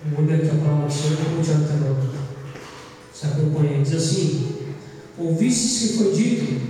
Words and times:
Aqui 0.00 0.14
a 0.14 0.90
Senhor 0.90 1.18
e 1.40 1.42
tirar 1.42 1.56
até 1.56 1.74
nota. 1.74 2.08
Se 3.12 3.26
acompanha. 3.26 3.82
Diz 3.82 3.94
assim: 3.94 4.48
Ouvistes 5.18 5.90
que 5.90 5.98
foi 5.98 6.12
dito: 6.12 6.60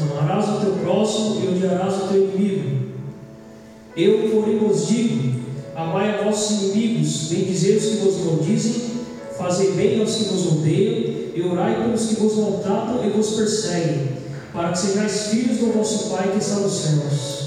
Amarás 0.00 0.48
o 0.48 0.60
teu 0.60 0.72
próximo 0.82 1.40
e 1.40 1.48
odiarás 1.48 1.94
o 1.94 2.08
teu 2.08 2.24
inimigo. 2.24 2.88
Eu, 3.96 4.30
porém, 4.30 4.58
vos 4.58 4.88
digo: 4.88 5.40
Amai 5.76 6.18
a 6.18 6.24
vossos 6.24 6.74
inimigos, 6.74 7.28
bendizei 7.28 7.76
os 7.76 7.84
que 7.84 7.96
vos 7.98 8.24
maldizem, 8.24 8.82
fazei 9.36 9.72
bem 9.72 10.00
aos 10.00 10.14
que 10.16 10.24
vos 10.24 10.46
odeiam, 10.46 11.30
e 11.36 11.42
orai 11.42 11.84
pelos 11.84 12.06
que 12.06 12.16
vos 12.16 12.36
maltratam 12.36 13.06
e 13.06 13.10
vos 13.10 13.30
perseguem, 13.36 14.08
para 14.52 14.72
que 14.72 14.78
sejais 14.78 15.28
filhos 15.28 15.58
do 15.58 15.72
vosso 15.72 16.10
Pai 16.10 16.32
que 16.32 16.38
está 16.38 16.56
nos 16.56 16.72
céus. 16.72 17.38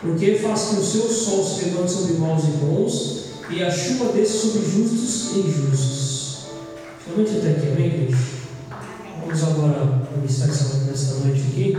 Porque 0.00 0.34
faz 0.34 0.62
que 0.64 0.80
o 0.80 0.84
seu 0.84 1.08
sol 1.08 1.44
se 1.44 1.66
levante 1.66 1.92
sobre 1.92 2.14
maus 2.14 2.42
e 2.42 2.48
bons, 2.58 3.25
e 3.48 3.62
a 3.62 3.70
chuva 3.70 4.12
desce 4.12 4.38
sobre 4.38 4.68
justos 4.68 5.36
e 5.36 5.38
injustos. 5.40 6.46
Somente 7.04 7.36
até 7.38 7.50
aqui, 7.50 7.68
amém, 7.68 7.86
igreja? 7.86 8.16
Vamos 9.20 9.42
agora 9.44 10.02
ministrar 10.16 10.48
nesta 10.86 11.14
noite 11.20 11.44
aqui. 11.50 11.78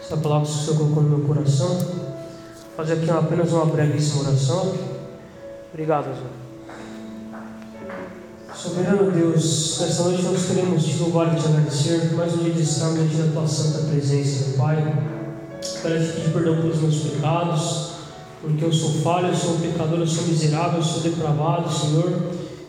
Essa 0.00 0.16
palavra 0.16 0.46
que 0.48 0.54
o 0.54 0.56
Senhor 0.56 0.76
colocou 0.78 1.02
no 1.02 1.18
meu 1.18 1.26
coração. 1.26 1.78
Fazer 2.76 2.94
aqui 2.94 3.10
apenas 3.10 3.52
uma 3.52 3.66
brevíssima 3.66 4.28
oração. 4.28 4.74
Obrigado, 5.72 6.04
Senhor. 6.04 6.44
Soberano 8.54 9.10
Deus, 9.10 9.78
nesta 9.80 10.04
noite 10.04 10.22
nós 10.22 10.46
queremos 10.46 10.84
te 10.84 10.96
louvar 10.98 11.36
e 11.36 11.40
te 11.40 11.46
agradecer 11.46 12.14
mais 12.14 12.32
um 12.34 12.38
dia 12.38 12.52
de 12.52 12.62
estarmos 12.62 13.10
diante 13.10 13.16
da 13.16 13.32
tua 13.32 13.48
santa 13.48 13.88
presença, 13.88 14.56
Pai. 14.56 14.76
Quero 15.82 16.06
te 16.06 16.12
pedir 16.12 16.32
perdão 16.32 16.56
pelos 16.56 16.80
meus 16.80 16.96
pecados, 16.96 17.93
porque 18.44 18.64
eu 18.64 18.72
sou 18.72 18.90
falho, 19.02 19.28
eu 19.28 19.34
sou 19.34 19.58
pecador, 19.58 19.98
eu 19.98 20.06
sou 20.06 20.24
miserável, 20.24 20.78
eu 20.78 20.84
sou 20.84 21.00
depravado, 21.00 21.72
Senhor. 21.72 22.12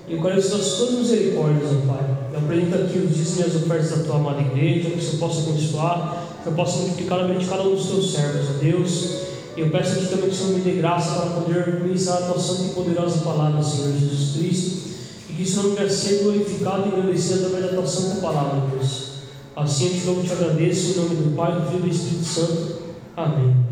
E 0.08 0.14
eu 0.14 0.22
quero 0.22 0.36
das 0.36 0.74
tuas 0.74 0.92
misericórdias, 0.92 1.72
meu 1.72 1.82
Pai. 1.82 2.18
Eu 2.32 2.40
apresento 2.40 2.76
aqui 2.76 3.00
os 3.00 3.16
dízimos 3.16 3.40
e 3.40 3.44
as 3.44 3.56
ofertas 3.56 3.90
da 3.90 4.04
tua 4.04 4.16
amada 4.16 4.42
igreja, 4.42 4.90
que 4.90 5.00
o 5.00 5.02
Senhor 5.02 5.20
possa 5.20 5.50
abençoar, 5.50 6.26
que 6.44 6.50
eu 6.50 6.54
possa 6.54 6.80
multiplicar 6.80 7.20
a 7.20 7.28
vida 7.28 7.40
de 7.40 7.46
cada 7.46 7.64
um 7.64 7.76
dos 7.76 7.88
teus 7.88 8.12
servos, 8.14 8.50
ó 8.56 8.64
Deus. 8.64 9.26
E 9.58 9.62
eu 9.62 9.70
peço 9.70 9.94
aqui 9.94 10.08
também 10.08 10.30
que 10.30 10.36
o 10.36 10.38
Senhor 10.38 10.54
me 10.54 10.62
dê 10.62 10.72
graça 10.74 11.16
para 11.16 11.42
poder 11.42 11.84
ministrar 11.84 12.18
a 12.18 12.22
tua 12.28 12.40
santa 12.40 12.64
e 12.64 12.70
poderosa 12.70 13.20
palavra, 13.20 13.64
Senhor 13.64 13.94
Jesus 13.98 14.38
Cristo. 14.38 14.90
E 15.30 15.34
que 15.34 15.44
isso 15.44 15.64
não 15.64 15.76
venha 15.76 15.90
ser 15.90 16.24
glorificado 16.24 16.84
e 16.86 16.88
engrandecido 16.90 17.46
através 17.46 17.72
da 17.72 17.78
tua 17.78 17.88
santa 17.88 18.22
palavra, 18.22 18.62
Deus. 18.72 19.16
Assim 19.56 19.86
eu 19.88 19.94
te 19.94 20.06
louvo 20.06 20.22
e 20.22 20.28
te 20.28 20.34
agradeço, 20.34 20.92
em 20.92 21.02
nome 21.02 21.16
do 21.16 21.36
Pai, 21.36 21.54
do 21.54 21.68
Filho 21.68 21.80
e 21.80 21.82
do 21.84 21.90
Espírito 21.90 22.26
Santo. 22.26 22.76
Amém. 23.16 23.65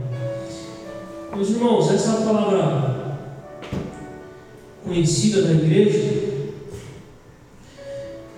Meus 1.35 1.49
irmãos, 1.49 1.91
essa 1.91 2.11
é 2.11 2.25
palavra 2.25 3.17
conhecida 4.85 5.41
da 5.41 5.51
igreja. 5.51 6.21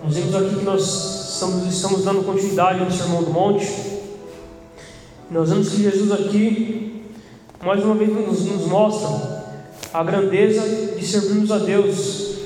Nós 0.02 0.14
vemos 0.14 0.34
aqui 0.34 0.56
que 0.56 0.64
nós 0.64 1.34
estamos, 1.34 1.66
estamos 1.66 2.04
dando 2.04 2.24
continuidade 2.24 2.80
ao 2.80 2.90
Sermão 2.90 3.22
do 3.22 3.30
Monte. 3.30 3.66
Nós 5.30 5.50
vemos 5.50 5.68
que 5.68 5.82
Jesus 5.82 6.10
aqui, 6.10 7.02
mais 7.62 7.84
uma 7.84 7.96
vez, 7.96 8.10
nos, 8.10 8.46
nos 8.46 8.66
mostra 8.66 9.44
a 9.92 10.02
grandeza 10.02 10.96
de 10.96 11.06
servirmos 11.06 11.52
a 11.52 11.58
Deus. 11.58 12.36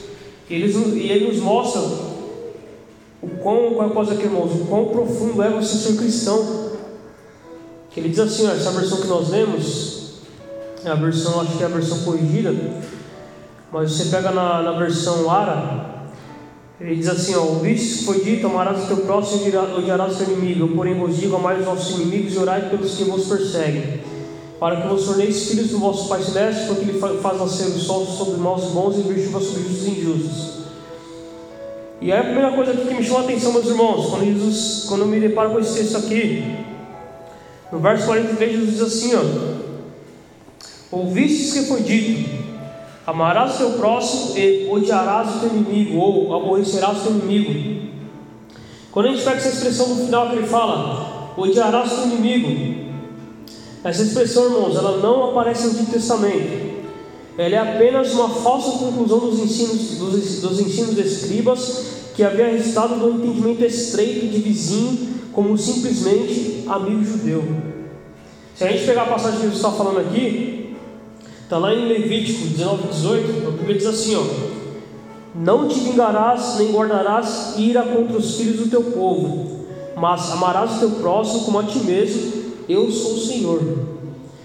Ele, 0.50 0.66
e 0.98 1.12
Ele 1.12 1.28
nos 1.28 1.38
mostra 1.38 1.80
o 3.22 3.28
quão, 3.40 3.74
qual 3.74 3.86
é 3.86 3.90
a 3.90 3.94
coisa 3.94 4.14
aqui, 4.14 4.24
irmãos, 4.24 4.50
o 4.52 4.64
quão 4.64 4.88
profundo 4.88 5.40
é 5.44 5.50
você 5.50 5.76
ser 5.76 5.96
cristão. 5.96 6.70
Que 7.90 8.00
ele 8.00 8.08
diz 8.08 8.18
assim, 8.18 8.48
ó, 8.48 8.50
essa 8.50 8.72
versão 8.72 9.00
que 9.00 9.06
nós 9.06 9.30
lemos, 9.30 9.99
a 10.89 10.95
versão, 10.95 11.41
acho 11.41 11.56
que 11.56 11.62
é 11.62 11.67
a 11.67 11.70
versão 11.70 11.98
corrigida, 12.05 12.55
mas 13.70 13.92
você 13.92 14.06
pega 14.06 14.31
na, 14.31 14.62
na 14.62 14.73
versão 14.73 15.31
Ara, 15.31 16.00
ele 16.81 16.97
diz 16.97 17.09
assim, 17.09 17.34
ó, 17.34 17.42
ouviste 17.42 18.05
foi 18.05 18.25
dito, 18.25 18.47
amarás 18.47 18.84
o 18.84 18.86
teu 18.86 18.97
próximo 18.98 19.47
e 19.47 19.56
odiarás 19.56 20.14
o 20.14 20.25
teu 20.25 20.34
inimigo, 20.34 20.67
eu 20.67 20.75
porém 20.75 20.95
vos 20.95 21.17
digo, 21.17 21.36
amai 21.36 21.58
os 21.58 21.67
vossos 21.67 22.01
inimigos 22.01 22.35
e 22.35 22.39
orai 22.39 22.70
pelos 22.70 22.95
que 22.95 23.05
vos 23.05 23.27
perseguem, 23.27 24.01
para 24.58 24.80
que 24.80 24.89
vos 24.89 25.05
torneis 25.05 25.48
filhos 25.48 25.69
do 25.69 25.79
vosso 25.79 26.08
Pai 26.08 26.23
Celeste, 26.23 26.67
porque 26.67 26.83
Ele 26.89 26.98
faz 26.98 27.39
nascer 27.39 27.67
o 27.67 27.79
sol 27.79 28.07
sobre 28.07 28.36
e 28.36 28.73
bons 28.73 28.96
e 28.96 29.02
vir 29.02 29.27
chuva 29.27 29.40
sobre 29.40 29.63
e 29.63 29.90
injustos. 29.90 30.61
E 32.01 32.11
aí 32.11 32.19
a 32.19 32.24
primeira 32.24 32.52
coisa 32.52 32.73
que 32.73 32.95
me 32.95 33.05
chamou 33.05 33.20
a 33.20 33.24
atenção, 33.24 33.52
meus 33.52 33.67
irmãos, 33.67 34.08
quando, 34.08 34.24
Jesus, 34.24 34.86
quando 34.89 35.02
eu 35.02 35.07
me 35.07 35.20
deparo 35.20 35.51
com 35.51 35.58
esse 35.58 35.74
texto 35.74 35.98
aqui, 35.98 36.57
no 37.70 37.79
verso 37.79 38.07
43, 38.07 38.52
Jesus 38.52 38.70
diz 38.70 38.80
assim: 38.80 39.14
ó, 39.14 39.59
Ouvistes 40.90 41.52
que 41.52 41.67
foi 41.67 41.83
dito: 41.83 42.28
Amarás 43.06 43.55
o 43.55 43.58
teu 43.58 43.70
próximo 43.73 44.36
e 44.36 44.68
odiarás 44.70 45.36
o 45.36 45.40
teu 45.40 45.48
inimigo, 45.51 45.98
ou 45.98 46.34
aborrecerás 46.34 46.98
o 46.98 47.01
teu 47.02 47.12
inimigo. 47.12 47.90
Quando 48.90 49.06
a 49.06 49.11
gente 49.11 49.23
pega 49.23 49.36
essa 49.36 49.48
expressão 49.48 49.89
no 49.89 50.05
final 50.05 50.30
que 50.30 50.36
ele 50.36 50.46
fala, 50.46 51.33
odiarás 51.36 51.92
o 51.92 51.96
teu 51.96 52.05
inimigo, 52.06 52.90
essa 53.83 54.02
expressão, 54.02 54.45
irmãos, 54.45 54.77
ela 54.77 54.98
não 54.98 55.30
aparece 55.30 55.67
no 55.67 55.73
Antigo 55.73 55.92
Testamento. 55.92 56.70
Ela 57.39 57.55
é 57.55 57.58
apenas 57.58 58.12
uma 58.12 58.28
falsa 58.28 58.72
conclusão 58.72 59.20
dos 59.20 59.39
ensinos, 59.40 59.96
dos, 59.96 60.40
dos 60.42 60.61
ensinos 60.61 60.98
escribas 60.98 61.86
que 62.14 62.22
havia 62.22 62.48
resultado 62.48 62.96
do 62.96 63.11
entendimento 63.11 63.64
estreito 63.64 64.27
de 64.27 64.39
vizinho 64.40 65.08
como 65.33 65.57
simplesmente 65.57 66.64
amigo 66.67 67.02
judeu. 67.02 67.42
Se 68.55 68.64
a 68.64 68.70
gente 68.70 68.84
pegar 68.84 69.05
a 69.05 69.07
passagem 69.07 69.39
que 69.39 69.46
Jesus 69.46 69.57
está 69.57 69.70
falando 69.70 70.01
aqui, 70.01 70.59
está 71.50 71.58
lá 71.58 71.74
em 71.74 71.88
Levítico 71.88 72.46
19, 72.46 72.88
18, 72.92 73.48
a 73.48 73.50
Bíblia 73.50 73.77
diz 73.77 73.86
assim: 73.88 74.14
ó, 74.14 74.22
Não 75.34 75.66
te 75.66 75.80
vingarás 75.80 76.58
nem 76.58 76.70
guardarás 76.70 77.55
ira 77.58 77.83
contra 77.83 78.16
os 78.16 78.36
filhos 78.36 78.61
do 78.61 78.70
teu 78.70 78.84
povo, 78.84 79.66
mas 79.96 80.30
amarás 80.30 80.77
o 80.77 80.78
teu 80.78 80.90
próximo 80.90 81.46
como 81.46 81.58
a 81.58 81.64
ti 81.64 81.80
mesmo, 81.80 82.33
eu 82.68 82.89
sou 82.92 83.14
o 83.14 83.18
Senhor. 83.18 83.60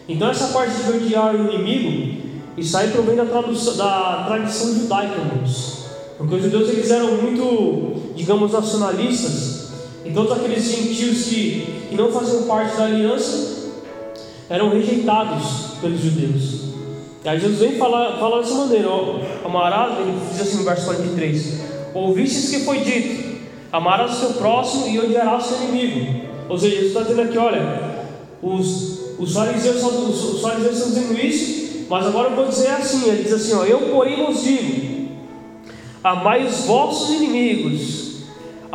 Então, 0.09 0.31
essa 0.31 0.47
parte 0.47 0.81
de 0.81 0.97
odiar 0.97 1.35
o 1.35 1.53
inimigo, 1.53 2.23
isso 2.57 2.75
aí 2.75 2.89
provém 2.89 3.15
da, 3.15 3.25
tradução, 3.25 3.77
da 3.77 4.23
tradição 4.25 4.73
judaica, 4.73 5.13
irmãos. 5.13 5.85
Porque 6.17 6.33
os 6.33 6.41
judeus 6.41 6.69
eles 6.69 6.89
eram 6.89 7.17
muito, 7.17 8.15
digamos, 8.15 8.51
nacionalistas, 8.51 9.69
e 10.03 10.11
todos 10.11 10.31
aqueles 10.31 10.63
gentios 10.63 11.25
que, 11.25 11.85
que 11.87 11.95
não 11.95 12.11
faziam 12.11 12.43
parte 12.43 12.75
da 12.75 12.85
aliança 12.85 13.69
eram 14.49 14.71
rejeitados 14.71 15.75
pelos 15.79 15.99
judeus. 15.99 16.65
E 17.25 17.29
aí 17.29 17.39
Jesus 17.39 17.59
vem 17.59 17.77
falar, 17.77 18.19
falar 18.19 18.41
dessa 18.41 18.53
maneira, 18.53 18.87
ó, 18.87 19.19
amarás, 19.43 19.99
ele 19.99 20.13
diz 20.31 20.41
assim 20.41 20.57
no 20.57 20.63
verso 20.63 20.85
43, 20.85 21.59
ouvistes 21.93 22.51
que 22.51 22.63
foi 22.63 22.79
dito, 22.79 23.39
amarás 23.71 24.13
o 24.13 24.19
seu 24.19 24.33
próximo 24.33 24.87
e 24.87 24.99
odiarás 24.99 25.45
o 25.45 25.47
seu 25.49 25.67
inimigo. 25.67 26.21
Ou 26.47 26.57
seja, 26.57 26.75
Jesus 26.75 26.91
está 26.91 27.01
dizendo 27.01 27.21
aqui, 27.23 27.37
olha, 27.37 28.05
os, 28.41 29.17
os, 29.17 29.33
fariseus, 29.33 29.83
os, 29.83 30.35
os 30.35 30.41
fariseus 30.41 30.77
estão 30.77 30.89
dizendo 30.91 31.19
isso, 31.19 31.85
mas 31.89 32.05
agora 32.05 32.29
eu 32.29 32.35
vou 32.35 32.47
dizer 32.47 32.69
assim, 32.69 33.09
ele 33.09 33.23
diz 33.23 33.33
assim, 33.33 33.55
ó, 33.55 33.63
eu 33.65 33.89
porém 33.89 34.23
vos 34.23 34.43
digo, 34.43 35.09
amai 36.03 36.45
os 36.45 36.65
vossos 36.65 37.15
inimigos, 37.15 38.05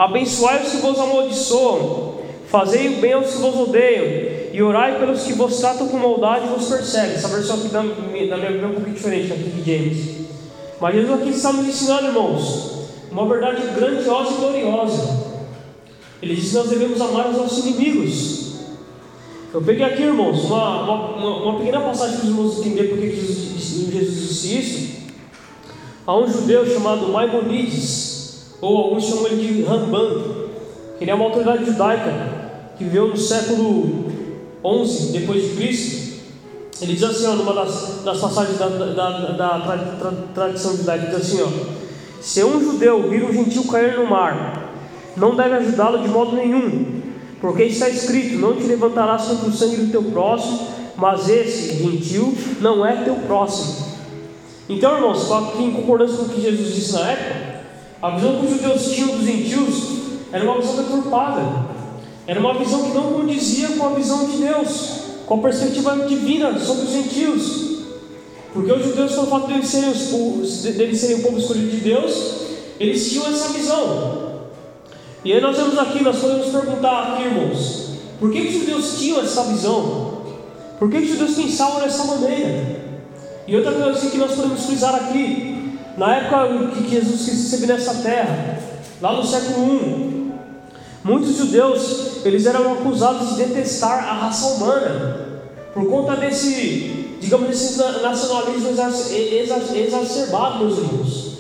Abençoai 0.01 0.63
os 0.63 0.71
que 0.71 0.77
vos 0.79 0.99
amaldiçoam, 0.99 2.15
fazei 2.47 2.89
o 2.89 3.01
bem 3.03 3.13
aos 3.13 3.33
que 3.33 3.37
vos 3.37 3.55
odeiam, 3.55 4.30
e 4.53 4.63
orai 4.63 4.99
pelos 4.99 5.23
que 5.23 5.33
vos 5.33 5.59
tratam 5.59 5.89
com 5.89 5.97
maldade 5.97 6.47
e 6.47 6.49
vos 6.49 6.69
perseguem. 6.69 7.15
Essa 7.15 7.29
versão 7.29 7.57
aqui 7.57 7.69
da, 7.69 7.81
da 7.83 7.87
minha 7.87 8.51
Bíblia 8.51 8.63
é 8.63 8.67
um 8.67 8.75
pouquinho 8.75 8.97
diferente 8.97 9.33
aqui 9.33 9.51
de 9.51 9.63
James. 9.65 10.21
Mas 10.81 10.95
Jesus 10.95 11.21
aqui 11.21 11.31
está 11.31 11.53
nos 11.53 11.67
ensinando, 11.67 12.07
irmãos, 12.07 12.89
uma 13.11 13.27
verdade 13.27 13.63
grandiosa 13.75 14.33
e 14.33 14.37
gloriosa. 14.37 15.31
Ele 16.23 16.35
diz 16.35 16.49
que 16.49 16.55
nós 16.55 16.69
devemos 16.69 17.01
amar 17.01 17.31
os 17.31 17.37
nossos 17.37 17.65
inimigos. 17.65 18.41
Eu 19.53 19.63
peguei 19.63 19.85
aqui, 19.85 20.03
irmãos, 20.03 20.45
uma, 20.45 20.83
uma, 20.83 21.43
uma 21.43 21.59
pequena 21.59 21.81
passagem 21.81 22.17
para 22.17 22.25
os 22.25 22.31
irmãos 22.31 22.59
entenderem 22.59 22.91
porque 22.91 23.11
Jesus, 23.11 23.61
Jesus 23.93 24.29
disse 24.29 24.59
isso. 24.59 25.01
Há 26.07 26.17
um 26.17 26.31
judeu 26.31 26.67
chamado 26.67 27.09
Maimonides 27.09 28.57
ou 28.61 28.77
alguns 28.77 29.05
chamam 29.05 29.27
ele 29.27 29.55
de 29.55 29.63
Ramban, 29.63 30.23
que 30.99 31.05
ele 31.05 31.11
é 31.11 31.15
uma 31.15 31.25
autoridade 31.25 31.65
judaica 31.65 32.41
que 32.77 32.85
viveu 32.85 33.09
no 33.09 33.17
século 33.17 34.10
11 34.65 35.13
depois 35.13 35.43
de 35.43 35.57
Cristo. 35.57 36.11
Ele 36.83 36.95
diz 36.95 37.03
assim, 37.03 37.27
ó, 37.27 37.35
numa 37.35 37.53
das, 37.53 38.03
das 38.05 38.19
passagens 38.19 38.59
da, 38.59 38.69
da, 38.69 38.87
da, 38.93 39.29
da 39.33 39.61
tra, 39.61 39.79
tra, 39.99 40.13
tradição 40.35 40.77
judaica, 40.77 41.07
diz 41.07 41.17
assim, 41.17 41.43
ó, 41.43 41.49
se 42.21 42.43
um 42.45 42.61
judeu 42.61 43.09
vir 43.09 43.25
um 43.25 43.33
gentil 43.33 43.65
cair 43.65 43.99
no 43.99 44.07
mar, 44.07 44.71
não 45.17 45.37
deve 45.37 45.55
ajudá-lo 45.57 45.99
de 45.99 46.09
modo 46.09 46.37
nenhum, 46.37 47.03
porque 47.41 47.65
está 47.65 47.89
escrito, 47.89 48.39
não 48.39 48.55
te 48.57 48.63
levantarás 48.65 49.25
contra 49.25 49.49
o 49.49 49.53
sangue 49.53 49.77
do 49.77 49.91
teu 49.91 50.03
próximo, 50.05 50.69
mas 50.97 51.29
esse 51.29 51.83
gentil 51.83 52.35
não 52.61 52.85
é 52.85 53.05
teu 53.05 53.15
próximo. 53.15 53.91
Então, 54.69 54.95
irmãos, 54.95 55.29
em 55.59 55.73
concordância 55.73 56.17
com 56.17 56.25
o 56.25 56.29
que 56.29 56.41
Jesus 56.41 56.75
disse 56.75 56.93
na 56.93 57.11
época, 57.11 57.61
a 58.03 58.11
visão 58.11 58.39
que 58.39 58.47
os 58.47 58.53
judeus 58.53 58.91
tinham 58.93 59.09
dos 59.17 59.27
gentios 59.27 60.01
era 60.33 60.45
uma 60.45 60.61
visão 60.61 60.77
deturpada, 60.77 61.41
era 62.27 62.39
uma 62.39 62.55
visão 62.55 62.85
que 62.85 62.95
não 62.95 63.13
condizia 63.13 63.69
com 63.69 63.87
a 63.87 63.91
visão 63.91 64.27
de 64.27 64.39
Deus, 64.39 64.91
com 65.27 65.35
a 65.35 65.39
perspectiva 65.39 65.97
divina 66.07 66.59
sobre 66.59 66.85
os 66.85 66.93
gentios. 66.93 67.71
Porque 68.53 68.73
os 68.73 68.85
judeus, 68.85 69.13
pelo 69.13 69.27
fato 69.27 69.47
de 69.47 69.55
eles 69.55 69.69
serem, 69.69 69.91
os, 69.91 70.63
de 70.63 70.97
serem 70.97 71.17
o 71.17 71.23
povo 71.23 71.39
escolhido 71.39 71.71
de 71.71 71.77
Deus, 71.79 72.35
eles 72.79 73.11
tinham 73.11 73.29
essa 73.29 73.49
visão. 73.49 74.41
E 75.25 75.33
aí 75.33 75.41
nós 75.41 75.57
vemos 75.57 75.79
aqui, 75.79 76.03
nós 76.03 76.19
podemos 76.19 76.47
perguntar 76.47 77.13
aqui, 77.13 77.25
irmãos, 77.25 77.91
por 78.19 78.31
que, 78.33 78.41
os 78.41 78.53
judeus 78.55 78.99
tinham 78.99 79.21
essa 79.21 79.45
visão? 79.45 80.23
Por 80.79 80.91
que, 80.91 80.99
os 80.99 81.09
judeus 81.09 81.35
pensavam 81.35 81.81
dessa 81.81 82.05
maneira? 82.05 82.81
E 83.47 83.57
outra 83.57 83.73
coisa 83.73 84.11
que 84.11 84.19
nós 84.19 84.33
podemos 84.33 84.65
frisar 84.65 84.95
aqui, 84.95 85.79
na 85.97 86.17
época 86.17 86.71
que 86.75 86.89
Jesus 86.89 87.29
esteve 87.29 87.67
nessa 87.67 87.95
terra, 87.95 88.59
lá 89.01 89.13
no 89.13 89.25
século 89.25 89.75
I, 89.75 90.10
muitos 91.03 91.37
judeus 91.37 92.25
eles 92.25 92.47
eram 92.47 92.73
acusados 92.73 93.31
de 93.31 93.45
detestar 93.45 94.09
a 94.09 94.13
raça 94.13 94.55
humana 94.55 95.27
por 95.73 95.89
conta 95.89 96.17
desse, 96.17 97.17
digamos, 97.21 97.49
desse 97.49 97.79
nacionalismo 97.79 98.71
exacerbado, 99.75 100.59
meus 100.59 100.79
irmãos. 100.79 101.31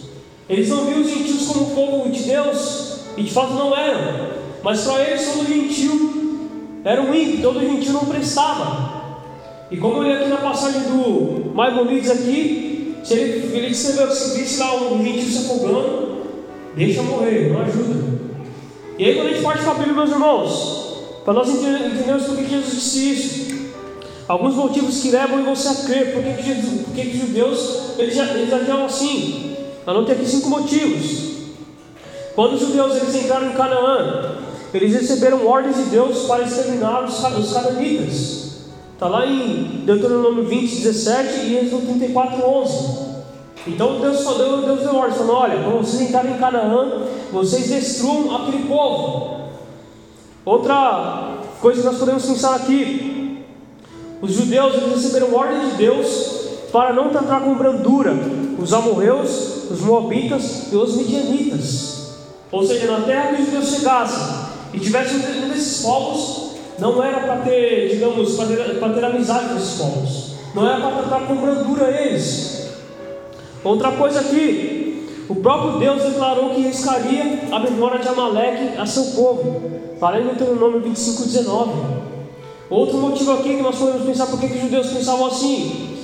Eles 0.48 0.68
não 0.68 0.84
viam 0.84 1.00
os 1.00 1.08
gentios 1.08 1.46
como 1.46 1.74
povo 1.74 2.10
de 2.10 2.22
Deus, 2.22 3.00
e 3.16 3.22
de 3.22 3.30
fato 3.30 3.54
não 3.54 3.76
eram, 3.76 4.30
mas 4.62 4.82
para 4.82 5.02
eles 5.02 5.32
todo 5.32 5.46
gentil 5.46 6.10
era 6.84 7.02
um 7.02 7.14
ímpio, 7.14 7.42
todo 7.42 7.60
gentil 7.60 7.92
não 7.92 8.06
prestava. 8.06 9.00
E 9.70 9.76
como 9.76 9.98
eu 9.98 10.02
li 10.04 10.12
aqui 10.12 10.28
na 10.28 10.38
passagem 10.38 10.82
do 10.82 11.52
Maimonides 11.54 12.10
aqui, 12.10 12.96
se 13.04 13.14
ele, 13.14 13.56
ele 13.56 13.68
escreveu, 13.68 14.10
se 14.10 14.38
visse 14.38 14.58
lá 14.58 14.74
um 14.74 15.04
gentil 15.04 15.28
se 15.28 15.38
afogando, 15.38 16.22
deixa 16.74 17.02
morrer, 17.02 17.52
não 17.52 17.62
ajuda. 17.62 18.19
E 19.00 19.04
aí 19.06 19.14
quando 19.14 19.28
a 19.28 19.30
gente 19.30 19.42
parte 19.42 19.62
para 19.62 19.70
a 19.72 19.76
Bíblia, 19.76 19.94
meus 19.94 20.10
irmãos, 20.10 20.94
para 21.24 21.32
nós 21.32 21.48
entendermos 21.48 22.24
por 22.24 22.36
que 22.36 22.50
Jesus 22.50 22.74
disse 22.74 23.12
isso, 23.12 23.50
Alguns 24.28 24.54
motivos 24.54 25.00
que 25.00 25.10
levam 25.10 25.42
você 25.42 25.68
a 25.68 25.74
crer. 25.86 26.12
Por 26.12 26.22
que, 26.22 27.02
que 27.02 27.18
judeus 27.18 27.98
eles, 27.98 28.16
eles 28.16 28.52
agiam 28.52 28.84
assim? 28.84 29.56
Anotei 29.86 30.14
aqui 30.14 30.26
cinco 30.26 30.50
motivos. 30.50 31.30
Quando 32.34 32.52
os 32.52 32.60
judeus 32.60 32.94
eles 32.94 33.14
entraram 33.14 33.48
em 33.48 33.54
Canaã, 33.54 34.36
eles 34.74 34.92
receberam 34.92 35.46
ordens 35.46 35.76
de 35.78 35.84
Deus 35.84 36.26
para 36.26 36.44
exterminar 36.44 37.02
os, 37.02 37.24
os 37.24 37.52
cananitas. 37.54 38.66
Está 38.92 39.08
lá 39.08 39.26
em 39.26 39.82
Deuteronômio 39.84 40.44
20, 40.44 40.76
17 40.76 41.46
e 41.46 41.56
Êxodo 41.56 41.86
34, 41.86 42.46
11. 42.46 43.10
Então 43.66 43.98
Deus, 43.98 44.18
Deus, 44.18 44.64
Deus 44.64 44.80
deu 44.80 44.94
ordem, 44.94 45.16
falando: 45.16 45.32
olha, 45.32 45.64
quando 45.64 45.78
vocês 45.78 46.02
entrarem 46.02 46.34
em 46.34 46.38
Canaã, 46.38 47.02
vocês 47.32 47.68
destruam 47.68 48.36
aquele 48.36 48.64
povo. 48.66 49.40
Outra 50.44 51.38
coisa 51.60 51.80
que 51.80 51.86
nós 51.86 51.98
podemos 51.98 52.24
pensar 52.24 52.56
aqui, 52.56 53.44
os 54.20 54.32
judeus 54.32 54.74
receberam 54.92 55.34
ordem 55.34 55.70
de 55.70 55.76
Deus 55.76 56.40
para 56.72 56.92
não 56.92 57.10
tratar 57.10 57.40
com 57.40 57.54
brandura 57.54 58.14
os 58.58 58.72
amorreus, 58.72 59.70
os 59.70 59.80
moabitas 59.80 60.72
e 60.72 60.76
os 60.76 60.96
midianitas. 60.96 62.16
Ou 62.52 62.64
seja, 62.66 62.90
na 62.90 63.04
terra 63.04 63.34
que 63.34 63.42
os 63.42 63.46
judeus 63.46 63.68
chegassem 63.68 64.50
e 64.74 64.78
tivessem 64.80 65.18
um 65.18 65.48
desses 65.48 65.82
povos, 65.82 66.50
não 66.78 67.02
era 67.02 67.20
para 67.20 67.36
ter, 67.36 67.90
digamos, 67.90 68.34
para 68.34 68.46
ter, 68.46 68.78
para 68.78 68.92
ter 68.92 69.04
amizade 69.04 69.48
com 69.48 69.56
esses 69.56 69.78
povos. 69.78 70.30
Não 70.54 70.66
era 70.66 70.80
para 70.80 71.02
tratar 71.02 71.26
com 71.26 71.36
brandura 71.36 71.90
eles. 71.90 72.68
Outra 73.62 73.92
coisa 73.92 74.20
aqui, 74.20 74.89
o 75.30 75.36
próprio 75.36 75.78
Deus 75.78 76.02
declarou 76.02 76.50
que 76.50 76.62
riscaria 76.62 77.38
a 77.52 77.60
memória 77.60 78.00
de 78.00 78.08
Amaleque 78.08 78.76
a 78.76 78.84
seu 78.84 79.04
povo. 79.14 79.62
Falei 80.00 80.24
no 80.24 80.34
Deuteronômio 80.34 80.80
25, 80.80 81.22
19. 81.22 81.72
Outro 82.68 82.98
motivo 82.98 83.34
aqui 83.34 83.54
que 83.54 83.62
nós 83.62 83.76
podemos 83.76 84.04
pensar 84.04 84.26
por 84.26 84.40
que 84.40 84.46
os 84.46 84.60
judeus 84.60 84.88
pensavam 84.88 85.26
assim. 85.26 85.98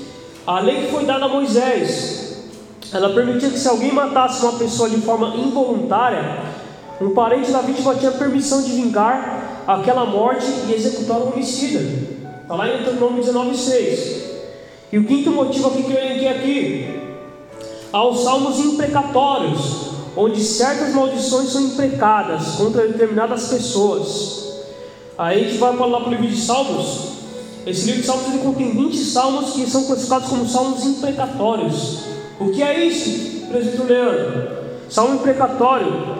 A 0.47 0.61
lei 0.61 0.83
que 0.83 0.93
foi 0.93 1.05
dada 1.05 1.25
a 1.25 1.29
Moisés, 1.29 2.45
ela 2.93 3.13
permitia 3.15 3.51
que 3.51 3.59
se 3.59 3.67
alguém 3.67 3.93
matasse 3.93 4.45
uma 4.45 4.53
pessoa 4.53 4.89
de 4.89 4.99
forma 4.99 5.35
involuntária, 5.35 6.39
um 7.01 7.11
parente 7.11 7.51
da 7.51 7.63
vítima 7.63 7.97
tinha 7.97 8.13
permissão 8.13 8.63
de 8.63 8.71
vingar 8.71 9.65
aquela 9.67 10.05
morte 10.05 10.47
e 10.69 10.73
executar 10.73 11.19
o 11.19 11.33
homicida. 11.33 11.81
Está 12.43 12.55
lá 12.55 12.69
em 12.69 12.77
Deuteronômio 12.77 13.25
19,6. 13.25 14.23
E 14.93 14.99
o 14.99 15.05
quinto 15.05 15.33
motivo 15.33 15.67
aqui 15.67 15.83
que 15.83 15.93
eu 15.93 15.99
elenquei 15.99 16.29
aqui, 16.29 17.06
aos 17.93 18.25
salmos 18.25 18.59
imprecatórios, 18.59 19.91
onde 20.17 20.43
certas 20.43 20.95
maldições 20.95 21.51
são 21.51 21.63
imprecadas 21.63 22.57
contra 22.57 22.87
determinadas 22.87 23.49
pessoas. 23.49 24.47
Aí 25.19 25.41
a 25.41 25.49
gente 25.49 25.59
vai 25.59 25.77
falar 25.77 26.01
para 26.01 26.09
o 26.09 26.13
livro 26.13 26.27
de 26.27 26.41
Salmos. 26.41 27.17
Esse 27.67 27.87
livro 27.87 28.01
de 28.03 28.07
Salmos 28.07 28.27
ele 28.27 28.39
contém 28.39 28.71
20 28.71 28.97
salmos 28.99 29.53
que 29.53 29.69
são 29.69 29.85
classificados 29.85 30.29
como 30.29 30.47
salmos 30.47 30.85
imprecatórios. 30.85 32.01
O 32.39 32.51
que 32.51 32.63
é 32.63 32.85
isso, 32.85 33.47
presbítero 33.47 33.87
Leandro? 33.87 34.57
Salmo 34.89 35.17
imprecatório 35.17 36.17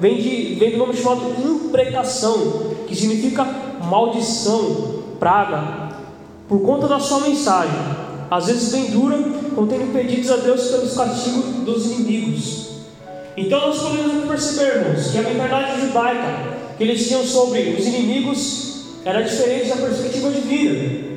vem, 0.00 0.20
de, 0.20 0.54
vem 0.56 0.72
do 0.72 0.78
nome 0.78 0.96
chamado 0.96 1.22
imprecação, 1.38 2.74
que 2.88 2.96
significa 2.96 3.46
maldição, 3.88 5.02
praga, 5.18 5.90
por 6.48 6.60
conta 6.62 6.88
da 6.88 6.98
sua 6.98 7.20
mensagem. 7.20 8.09
Às 8.30 8.46
vezes 8.46 8.72
bem 8.72 8.90
dura, 8.90 9.18
contendo 9.56 9.92
pedidos 9.92 10.30
a 10.30 10.36
Deus 10.36 10.68
pelos 10.68 10.94
castigos 10.94 11.44
dos 11.64 11.86
inimigos. 11.86 12.68
Então 13.36 13.60
nós 13.60 13.82
podemos 13.82 14.28
perceber, 14.28 14.76
irmãos, 14.76 15.10
que 15.10 15.18
a 15.18 15.22
mentalidade 15.22 15.80
judaica 15.80 16.58
que 16.76 16.84
eles 16.84 17.08
tinham 17.08 17.24
sobre 17.24 17.70
os 17.70 17.86
inimigos 17.86 18.84
era 19.04 19.22
diferente 19.22 19.68
da 19.68 19.76
perspectiva 19.76 20.30
divina. 20.30 21.10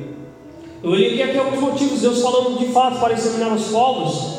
Eu 0.82 0.90
olhei 0.90 1.22
aqui 1.22 1.38
alguns 1.38 1.60
motivos, 1.60 2.00
Deus 2.00 2.20
falando 2.20 2.58
de 2.58 2.66
fato 2.72 2.98
para 2.98 3.14
exterminar 3.14 3.54
os 3.54 3.68
povos, 3.68 4.38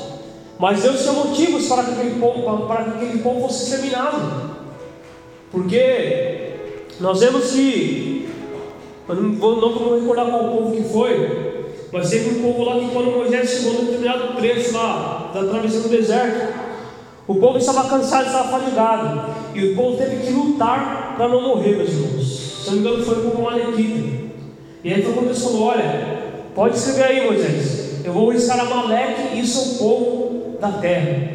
mas 0.60 0.83
Deus 0.83 1.01
tinha 1.01 1.13
motivos 1.13 1.68
para 1.68 1.83
que 1.83 1.92
aquele 1.92 2.19
povo, 2.19 2.68
para 2.68 2.83
que 2.83 2.89
aquele 2.92 3.19
povo 3.19 3.48
fosse 3.48 3.63
exterminado. 3.63 4.56
Porque 5.50 6.51
nós 7.00 7.19
vemos 7.21 7.51
que, 7.51 8.30
eu 9.07 9.16
não 9.16 9.36
vou, 9.36 9.62
não 9.62 9.74
vou 9.74 10.00
recordar 10.00 10.30
qual 10.30 10.50
povo 10.50 10.75
que 10.75 10.83
foi, 10.83 11.55
mas 11.95 12.09
teve 12.09 12.38
um 12.38 12.42
povo 12.42 12.65
lá 12.65 12.77
que 12.77 12.89
quando 12.89 13.15
Moisés 13.15 13.50
chegou 13.50 13.71
no 13.71 13.86
determinado 13.86 14.36
trecho 14.36 14.74
lá, 14.74 15.31
da 15.33 15.45
travessia 15.45 15.80
do 15.80 15.88
deserto, 15.88 16.53
o 17.25 17.36
povo 17.36 17.57
estava 17.57 17.88
cansado, 17.88 18.25
estava 18.25 18.59
fadigado, 18.59 19.21
e 19.53 19.68
o 19.68 19.75
povo 19.77 19.95
teve 19.95 20.18
que 20.25 20.33
lutar 20.33 21.13
para 21.15 21.30
não 21.30 21.42
morrer, 21.42 21.77
meus 21.77 21.89
irmãos. 21.92 22.63
Se 22.65 22.69
não 22.69 22.74
me 22.74 22.80
engano, 22.81 23.06
foi 23.06 23.15
como 23.15 23.36
uma 23.36 23.51
Malequita. 23.51 24.25
E 24.83 24.94
aí 24.94 25.01
foi 25.03 25.13
quando 25.13 25.62
Olha, 25.63 26.33
pode 26.53 26.75
escrever 26.75 27.03
aí, 27.03 27.25
Moisés. 27.27 28.03
Eu 28.03 28.12
vou 28.12 28.30
riscar 28.30 28.59
Amaleque 28.59 29.39
e 29.39 29.47
seu 29.47 29.77
povo 29.77 30.57
da 30.59 30.74
terra. 30.74 31.30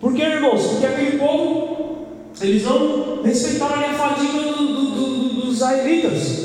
Por 0.00 0.14
que, 0.14 0.22
irmãos? 0.22 0.64
Porque 0.64 0.86
aquele 0.86 1.18
povo, 1.18 2.06
eles 2.40 2.64
não 2.64 3.22
respeitaram 3.22 3.84
a 3.84 3.92
fadiga 3.92 4.50
do, 4.50 4.66
do, 4.66 4.90
do, 4.92 5.28
dos 5.42 5.56
israelitas. 5.56 6.41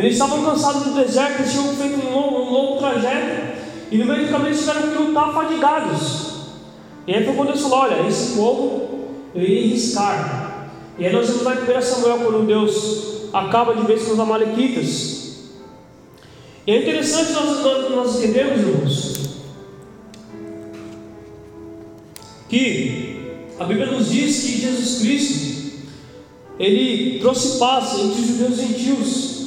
Eles 0.00 0.14
estavam 0.14 0.42
cansados 0.42 0.84
do 0.84 0.94
deserto, 0.94 1.40
eles 1.40 1.52
tinham 1.52 1.74
feito 1.74 2.06
um 2.06 2.10
longo, 2.10 2.38
um 2.38 2.50
longo 2.50 2.78
trajeto. 2.78 3.60
E 3.90 3.98
no 3.98 4.06
meio 4.06 4.24
do 4.24 4.32
caminho 4.32 4.48
eles 4.48 4.60
tiveram 4.60 4.88
que 4.88 4.96
lutar 4.96 5.34
fadigados. 5.34 6.30
E 7.06 7.14
aí 7.14 7.22
foi 7.22 7.34
quando 7.34 7.48
Deus 7.48 7.60
falou: 7.60 7.78
Olha, 7.80 8.08
esse 8.08 8.34
povo 8.34 9.10
eu 9.34 9.42
ia 9.42 9.66
riscar. 9.68 10.70
E 10.98 11.04
aí 11.04 11.12
nós 11.12 11.28
vamos 11.28 11.42
lá 11.42 11.54
em 11.54 11.78
1 11.78 11.82
Samuel, 11.82 12.18
quando 12.18 12.46
Deus 12.46 13.28
acaba 13.30 13.74
de 13.74 13.86
vez 13.86 14.02
com 14.04 14.14
os 14.14 14.20
Amalequitas. 14.20 15.50
E 16.66 16.72
é 16.72 16.78
interessante 16.78 17.32
nós, 17.32 17.60
nós, 17.60 17.90
nós 17.90 18.16
entendermos, 18.16 18.60
irmãos, 18.60 19.20
que 22.48 23.36
a 23.58 23.64
Bíblia 23.64 23.86
nos 23.86 24.10
diz 24.10 24.42
que 24.44 24.60
Jesus 24.60 25.00
Cristo, 25.00 25.82
Ele 26.58 27.18
trouxe 27.18 27.58
paz 27.58 27.98
entre 27.98 28.18
os 28.18 28.26
judeus 28.26 28.58
e 28.58 28.66
gentios. 28.66 29.39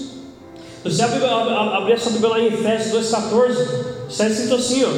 Você 0.83 1.01
abrir 1.01 1.93
a 1.93 1.97
sua 1.97 2.11
Bíblia 2.11 2.29
lá 2.29 2.39
em 2.41 2.47
Efésios 2.47 3.09
2,14, 3.09 4.09
está 4.09 4.27
escrito 4.27 4.55
assim: 4.55 4.83
ó, 4.83 4.89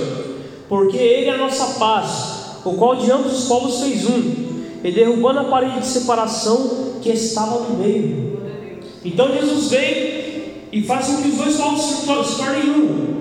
Porque 0.68 0.98
Ele 0.98 1.30
é 1.30 1.36
a 1.36 1.38
nossa 1.38 1.80
paz, 1.80 2.60
o 2.66 2.74
qual 2.74 2.96
de 2.96 3.12
ambos 3.12 3.38
os 3.38 3.48
povos 3.48 3.82
fez 3.82 4.10
um 4.10 4.46
e 4.84 4.92
derrubando 4.92 5.40
a 5.42 5.44
parede 5.44 5.80
de 5.80 5.86
separação 5.86 7.00
que 7.02 7.10
estava 7.10 7.60
no 7.60 7.78
meio. 7.78 8.40
Então 9.04 9.32
Jesus 9.32 9.70
vem 9.70 10.16
e 10.72 10.84
faz 10.84 11.06
com 11.08 11.22
que 11.22 11.28
os 11.30 11.36
dois 11.36 11.56
povos 11.56 11.82
se 11.82 12.06
tornem 12.06 12.70
um. 12.70 13.16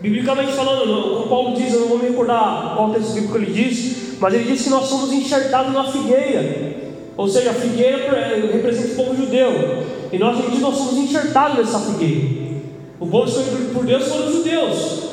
Biblicamente 0.00 0.52
falando, 0.52 0.86
como 0.86 1.28
Paulo 1.28 1.56
diz, 1.56 1.74
eu 1.74 1.80
não 1.80 1.88
vou 1.88 1.98
me 1.98 2.08
recordar 2.08 2.74
qual 2.76 2.90
texto 2.90 3.14
bíblico 3.14 3.36
ele 3.36 3.52
diz, 3.52 4.16
mas 4.18 4.32
ele 4.32 4.44
diz 4.44 4.62
que 4.62 4.70
nós 4.70 4.86
somos 4.86 5.12
enxertados 5.12 5.74
na 5.74 5.84
figueira. 5.90 6.76
Ou 7.16 7.28
seja, 7.28 7.50
a 7.50 7.54
figueira 7.54 8.48
representa 8.50 8.92
o 8.92 8.96
povo 8.96 9.16
judeu. 9.16 9.50
E 10.12 10.18
nós, 10.18 10.60
nós 10.60 10.76
somos 10.76 10.94
enxertados 10.94 11.58
nessa 11.58 11.78
figueira. 11.80 12.40
O 12.98 13.06
povo 13.06 13.28
escolhido 13.28 13.72
por 13.72 13.84
Deus 13.86 14.08
foram 14.08 14.26
os 14.26 14.34
judeus. 14.34 15.10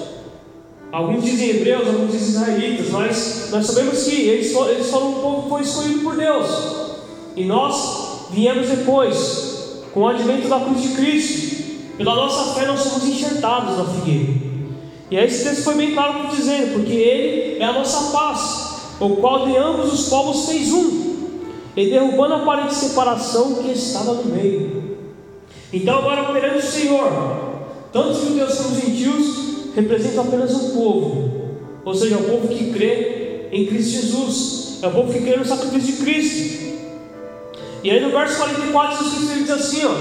Alguns 0.91 1.23
dizem 1.23 1.49
hebreus, 1.49 1.87
alguns 1.87 2.11
dizem 2.11 2.29
israelitas, 2.29 2.89
mas 2.89 3.49
nós 3.51 3.65
sabemos 3.65 4.03
que 4.03 4.21
eles, 4.21 4.55
eles 4.55 4.89
foram 4.89 5.09
um 5.11 5.21
povo 5.21 5.43
que 5.43 5.49
foi 5.49 5.61
escolhido 5.61 5.99
por 5.99 6.15
Deus. 6.15 6.47
E 7.35 7.45
nós 7.45 8.27
viemos 8.31 8.67
depois, 8.67 9.83
com 9.93 10.01
o 10.01 10.07
advento 10.07 10.47
da 10.47 10.59
cruz 10.59 10.81
de 10.81 10.89
Cristo. 10.89 11.57
Pela 11.97 12.15
nossa 12.15 12.53
fé 12.53 12.65
nós 12.65 12.79
somos 12.79 13.05
enxertados 13.05 13.77
na 13.77 13.85
figueira. 13.85 14.33
E 15.09 15.15
esse 15.15 15.43
texto 15.43 15.63
foi 15.63 15.75
bem 15.75 15.93
claro 15.93 16.27
dizendo, 16.29 16.73
porque 16.73 16.93
Ele 16.93 17.59
é 17.59 17.65
a 17.65 17.73
nossa 17.73 18.11
paz, 18.11 18.95
o 18.99 19.15
qual 19.17 19.47
de 19.47 19.55
ambos 19.55 19.93
os 19.93 20.09
povos 20.09 20.45
fez 20.47 20.71
um, 20.71 21.15
e 21.75 21.89
derrubando 21.89 22.35
a 22.35 22.39
parede 22.39 22.69
de 22.69 22.75
separação 22.75 23.55
que 23.55 23.71
estava 23.71 24.13
no 24.13 24.25
meio. 24.25 24.86
Então, 25.71 25.97
agora 25.99 26.31
perante 26.31 26.65
o 26.65 26.69
Senhor, 26.69 27.09
tanto 27.91 28.09
os 28.09 28.21
judeus 28.21 28.55
como 28.55 28.75
os 28.75 28.81
gentios 28.81 29.75
representam 29.75 30.23
apenas 30.23 30.53
um 30.53 30.75
povo, 30.75 31.37
ou 31.83 31.93
seja, 31.93 32.17
o 32.17 32.23
povo 32.23 32.47
que 32.47 32.71
crê 32.71 33.47
em 33.51 33.65
Cristo 33.65 33.91
Jesus, 33.91 34.79
é 34.81 34.87
o 34.87 34.91
povo 34.91 35.11
que 35.11 35.21
crê 35.21 35.37
no 35.37 35.45
sacrifício 35.45 35.95
de 35.95 36.03
Cristo. 36.03 36.67
E 37.83 37.91
aí 37.91 37.99
no 37.99 38.11
verso 38.11 38.37
44 38.37 39.03
Jesus 39.03 39.37
diz 39.37 39.49
assim: 39.49 39.85
ó, 39.85 39.93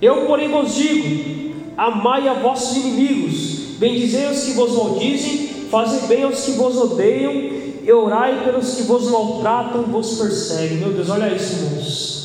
Eu, 0.00 0.26
porém, 0.26 0.48
vos 0.48 0.74
digo: 0.74 1.54
amai 1.76 2.28
a 2.28 2.34
vossos 2.34 2.76
inimigos, 2.76 3.76
bendizei 3.78 4.26
os 4.26 4.44
que 4.44 4.52
vos 4.52 4.72
maldizem, 4.72 5.48
fazei 5.70 6.06
bem 6.08 6.24
aos 6.24 6.40
que 6.42 6.52
vos 6.52 6.76
odeiam, 6.76 7.32
e 7.32 7.92
orai 7.92 8.44
pelos 8.44 8.74
que 8.74 8.82
vos 8.82 9.10
maltratam 9.10 9.82
vos 9.84 10.18
perseguem. 10.18 10.78
Meu 10.78 10.90
Deus, 10.90 11.08
olha 11.08 11.32
isso, 11.34 11.54
irmãos. 11.54 12.17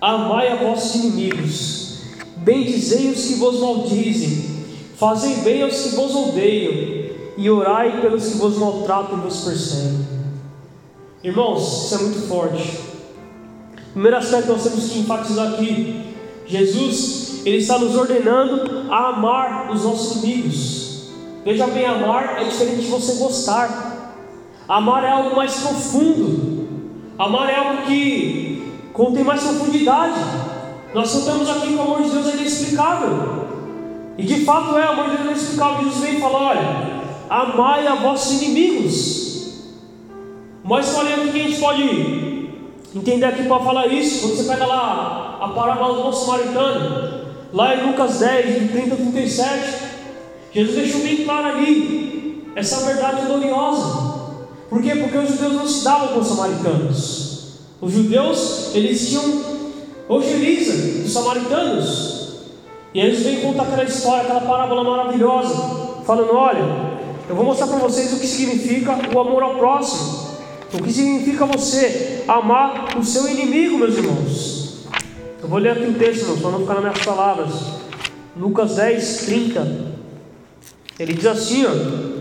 Amai 0.00 0.48
a 0.48 0.56
vossos 0.56 0.94
inimigos, 0.94 2.02
bendizei 2.36 3.10
os 3.10 3.24
que 3.24 3.34
vos 3.34 3.58
maldizem, 3.58 4.64
fazei 4.96 5.36
bem 5.36 5.62
aos 5.64 5.74
que 5.74 5.96
vos 5.96 6.14
odeiam, 6.14 7.08
e 7.36 7.50
orai 7.50 8.00
pelos 8.00 8.26
que 8.26 8.38
vos 8.38 8.56
maltratam 8.58 9.18
e 9.18 9.20
vos 9.22 9.40
perseguem. 9.40 10.06
Irmãos, 11.24 11.86
isso 11.86 11.94
é 11.96 11.98
muito 11.98 12.28
forte. 12.28 12.80
Primeiro 13.92 14.16
aspecto 14.16 14.46
que 14.46 14.52
nós 14.52 14.62
temos 14.62 14.88
que 14.88 14.98
enfatizar 15.00 15.54
aqui: 15.54 16.00
Jesus, 16.46 17.42
Ele 17.44 17.56
está 17.56 17.76
nos 17.76 17.96
ordenando 17.96 18.92
a 18.92 19.08
amar 19.08 19.70
os 19.72 19.82
nossos 19.82 20.22
inimigos. 20.22 21.08
Veja 21.44 21.66
bem, 21.66 21.86
amar 21.86 22.40
é 22.40 22.44
diferente 22.44 22.82
de 22.82 22.88
você 22.88 23.14
gostar. 23.14 24.14
Amar 24.68 25.02
é 25.02 25.10
algo 25.10 25.34
mais 25.34 25.54
profundo. 25.56 26.68
Amar 27.18 27.50
é 27.50 27.56
algo 27.56 27.82
que 27.86 28.67
contém 28.98 29.22
mais 29.22 29.44
profundidade. 29.44 30.18
Nós 30.92 31.12
cantamos 31.12 31.48
aqui 31.48 31.68
que 31.68 31.74
o 31.74 31.82
amor 31.82 32.02
de 32.02 32.10
Deus 32.10 32.26
é 32.26 32.32
inexplicável. 32.32 33.46
E 34.18 34.24
de 34.24 34.44
fato 34.44 34.76
é, 34.76 34.86
o 34.86 34.90
amor 34.90 35.10
de 35.10 35.16
Deus 35.18 35.20
é 35.20 35.30
inexplicável. 35.30 35.84
Jesus 35.84 36.00
vem 36.00 36.16
e 36.16 36.20
fala: 36.20 36.38
olha, 36.38 37.02
amai 37.30 37.86
a 37.86 37.94
vossos 37.94 38.42
inimigos. 38.42 39.28
Mas 40.64 40.92
qual 40.92 41.06
é 41.06 41.12
que 41.12 41.40
a 41.40 41.44
gente 41.44 41.60
pode 41.60 42.48
entender 42.94 43.24
aqui 43.24 43.44
para 43.44 43.60
falar 43.60 43.86
isso, 43.86 44.20
quando 44.20 44.36
você 44.36 44.50
pega 44.50 44.66
lá 44.66 45.38
a 45.40 45.48
parábola 45.48 45.94
do 45.94 46.02
bom 46.02 46.12
samaritano, 46.12 47.28
lá 47.52 47.76
em 47.76 47.86
Lucas 47.86 48.18
10, 48.18 48.60
de 48.62 48.68
30 48.68 48.94
a 48.94 48.96
37, 48.96 49.74
Jesus 50.52 50.76
deixou 50.76 51.00
bem 51.02 51.24
claro 51.24 51.46
ali 51.46 52.50
essa 52.56 52.84
verdade 52.84 53.26
gloriosa. 53.26 54.18
Por 54.68 54.82
quê? 54.82 54.96
Porque 54.96 55.16
os 55.16 55.30
judeus 55.30 55.52
não 55.54 55.68
se 55.68 55.84
davam 55.84 56.08
com 56.08 56.20
os 56.20 56.26
samaritanos. 56.26 57.27
Os 57.80 57.92
judeus, 57.92 58.74
eles 58.74 59.08
tinham 59.08 59.58
ojeriza 60.08 61.02
dos 61.02 61.12
samaritanos. 61.12 62.08
E 62.94 63.00
eles 63.00 63.22
vêm 63.22 63.40
contar 63.40 63.64
aquela 63.64 63.84
história, 63.84 64.22
aquela 64.22 64.40
parábola 64.40 64.82
maravilhosa, 64.82 66.02
falando: 66.04 66.34
olha, 66.34 66.64
eu 67.28 67.36
vou 67.36 67.44
mostrar 67.44 67.66
para 67.66 67.78
vocês 67.78 68.12
o 68.12 68.18
que 68.18 68.26
significa 68.26 68.98
o 69.14 69.20
amor 69.20 69.42
ao 69.42 69.56
próximo. 69.56 70.28
O 70.72 70.82
que 70.82 70.92
significa 70.92 71.46
você 71.46 72.24
amar 72.26 72.98
o 72.98 73.04
seu 73.04 73.28
inimigo, 73.28 73.78
meus 73.78 73.96
irmãos? 73.96 74.78
Eu 75.42 75.48
vou 75.48 75.58
ler 75.58 75.70
aqui 75.70 75.84
o 75.84 75.94
texto, 75.94 76.22
irmãos, 76.22 76.40
para 76.40 76.50
não 76.50 76.60
ficar 76.60 76.74
nas 76.74 76.82
minhas 76.82 77.04
palavras. 77.04 77.54
Lucas 78.36 78.76
10, 78.76 79.16
30. 79.26 79.88
Ele 80.98 81.12
diz 81.12 81.26
assim: 81.26 81.64
ó, 81.64 82.18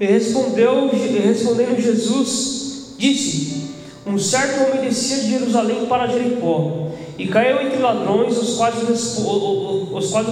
e 0.00 0.06
respondeu, 0.06 0.88
respondendo 0.88 1.80
Jesus, 1.80 2.57
disse: 2.98 3.70
Um 4.06 4.18
certo 4.18 4.64
homem 4.64 4.82
descia 4.82 5.18
de 5.18 5.30
Jerusalém 5.30 5.86
para 5.86 6.08
Jericó, 6.08 6.88
e 7.16 7.26
caiu 7.28 7.62
entre 7.62 7.78
ladrões, 7.78 8.36
os 8.36 8.56
quais 8.56 8.74
o, 8.82 8.86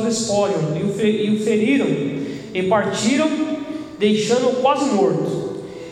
despoliam, 0.04 0.76
e 0.76 0.82
o 0.82 1.38
feriram, 1.42 1.86
e 2.52 2.62
partiram, 2.68 3.30
deixando-o 3.98 4.56
quase 4.60 4.86
morto. 4.86 5.46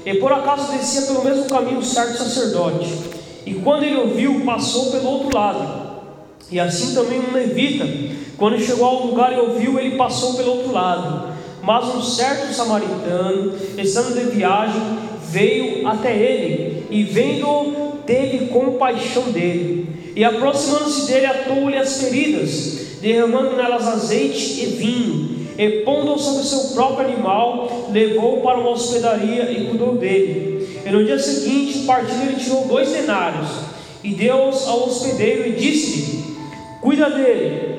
E 0.05 0.15
por 0.15 0.33
acaso 0.33 0.71
descia 0.73 1.03
pelo 1.03 1.25
mesmo 1.25 1.47
caminho 1.47 1.79
o 1.79 1.85
certo 1.85 2.19
sacerdote. 2.19 2.87
E 3.47 3.55
quando 3.55 3.85
ele 3.85 3.97
ouviu, 3.97 4.41
passou 4.45 4.91
pelo 4.91 5.09
outro 5.09 5.35
lado. 5.35 5.85
E 6.51 6.61
assim 6.61 6.95
também 6.95 7.21
um 7.21 7.33
levita, 7.33 7.87
quando 8.37 8.61
chegou 8.61 8.85
ao 8.85 9.07
lugar 9.07 9.33
e 9.33 9.37
ouviu, 9.37 9.79
ele 9.79 9.97
passou 9.97 10.35
pelo 10.35 10.59
outro 10.59 10.73
lado. 10.73 11.34
Mas 11.65 11.95
um 11.95 12.03
certo 12.03 12.53
samaritano, 12.53 13.55
estando 13.79 14.15
de 14.15 14.37
viagem, 14.37 14.83
veio 15.31 15.87
até 15.89 16.17
ele 16.17 16.87
e, 16.91 17.05
vendo-o, 17.05 17.99
teve 18.07 18.47
compaixão 18.47 19.31
dele. 19.31 20.13
E 20.15 20.25
aproximando-se 20.25 21.07
dele, 21.11 21.27
atou-lhe 21.27 21.77
as 21.77 22.03
feridas, 22.03 22.99
derramando 23.01 23.57
nelas 23.57 23.87
azeite 23.89 24.63
e 24.63 24.67
vinho 24.67 25.35
e 25.57 25.83
pondo 25.85 26.19
sobre 26.19 26.43
seu 26.43 26.75
próprio 26.75 27.07
animal, 27.07 27.89
levou-o 27.93 28.43
para 28.43 28.59
uma 28.59 28.71
hospedaria 28.71 29.51
e 29.51 29.67
cuidou 29.69 29.97
dele. 29.97 30.81
E 30.85 30.91
no 30.91 31.05
dia 31.05 31.19
seguinte, 31.19 31.85
partindo, 31.87 32.23
ele 32.23 32.43
tirou 32.43 32.67
dois 32.67 32.91
denários 32.91 33.49
e 34.03 34.11
deu-os 34.11 34.67
ao 34.67 34.89
hospedeiro 34.89 35.49
e 35.49 35.53
disse-lhe: 35.53 36.25
Cuida 36.81 37.09
dele, 37.09 37.79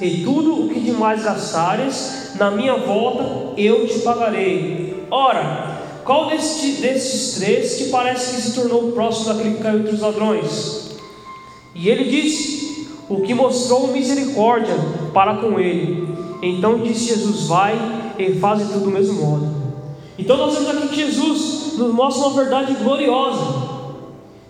e 0.00 0.22
tudo 0.22 0.64
o 0.64 0.68
que 0.68 0.78
demais 0.80 1.24
gastares, 1.24 2.25
na 2.38 2.50
minha 2.50 2.76
volta 2.76 3.54
eu 3.56 3.86
te 3.86 3.98
pagarei. 4.00 5.04
Ora, 5.10 5.80
qual 6.04 6.28
destes, 6.28 6.80
destes 6.80 7.34
três 7.38 7.74
que 7.74 7.84
parece 7.90 8.34
que 8.34 8.42
se 8.42 8.54
tornou 8.54 8.92
próximo 8.92 9.26
daquele 9.26 9.56
que 9.56 9.62
caiu 9.62 9.80
entre 9.80 9.94
os 9.94 10.00
ladrões? 10.00 10.96
E 11.74 11.88
ele 11.88 12.04
disse: 12.04 12.88
O 13.08 13.22
que 13.22 13.34
mostrou 13.34 13.88
misericórdia 13.88 14.74
para 15.12 15.36
com 15.36 15.58
ele. 15.58 16.08
Então 16.42 16.78
disse 16.78 17.14
Jesus: 17.14 17.46
Vai 17.48 17.74
e 18.18 18.34
faz 18.34 18.62
tudo 18.62 18.84
do 18.84 18.90
mesmo 18.90 19.14
modo. 19.14 19.56
Então 20.18 20.36
nós 20.36 20.54
vemos 20.54 20.70
aqui 20.70 20.88
que 20.88 20.96
Jesus 20.96 21.74
nos 21.76 21.92
mostra 21.92 22.28
uma 22.28 22.36
verdade 22.36 22.74
gloriosa: 22.74 23.76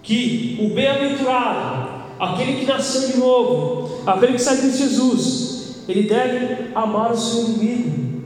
que 0.03 0.59
o 0.61 0.75
bem-aventurado, 0.75 1.89
aquele 2.19 2.61
que 2.61 2.67
nasceu 2.67 3.09
de 3.09 3.17
novo, 3.17 3.91
aquele 4.07 4.35
que 4.35 4.43
sai 4.43 4.57
de 4.59 4.77
Jesus, 4.77 5.46
ele 5.89 6.09
deve 6.09 6.71
amar 6.75 7.13
o 7.13 7.17
seu 7.17 7.45
inimigo. 7.45 8.25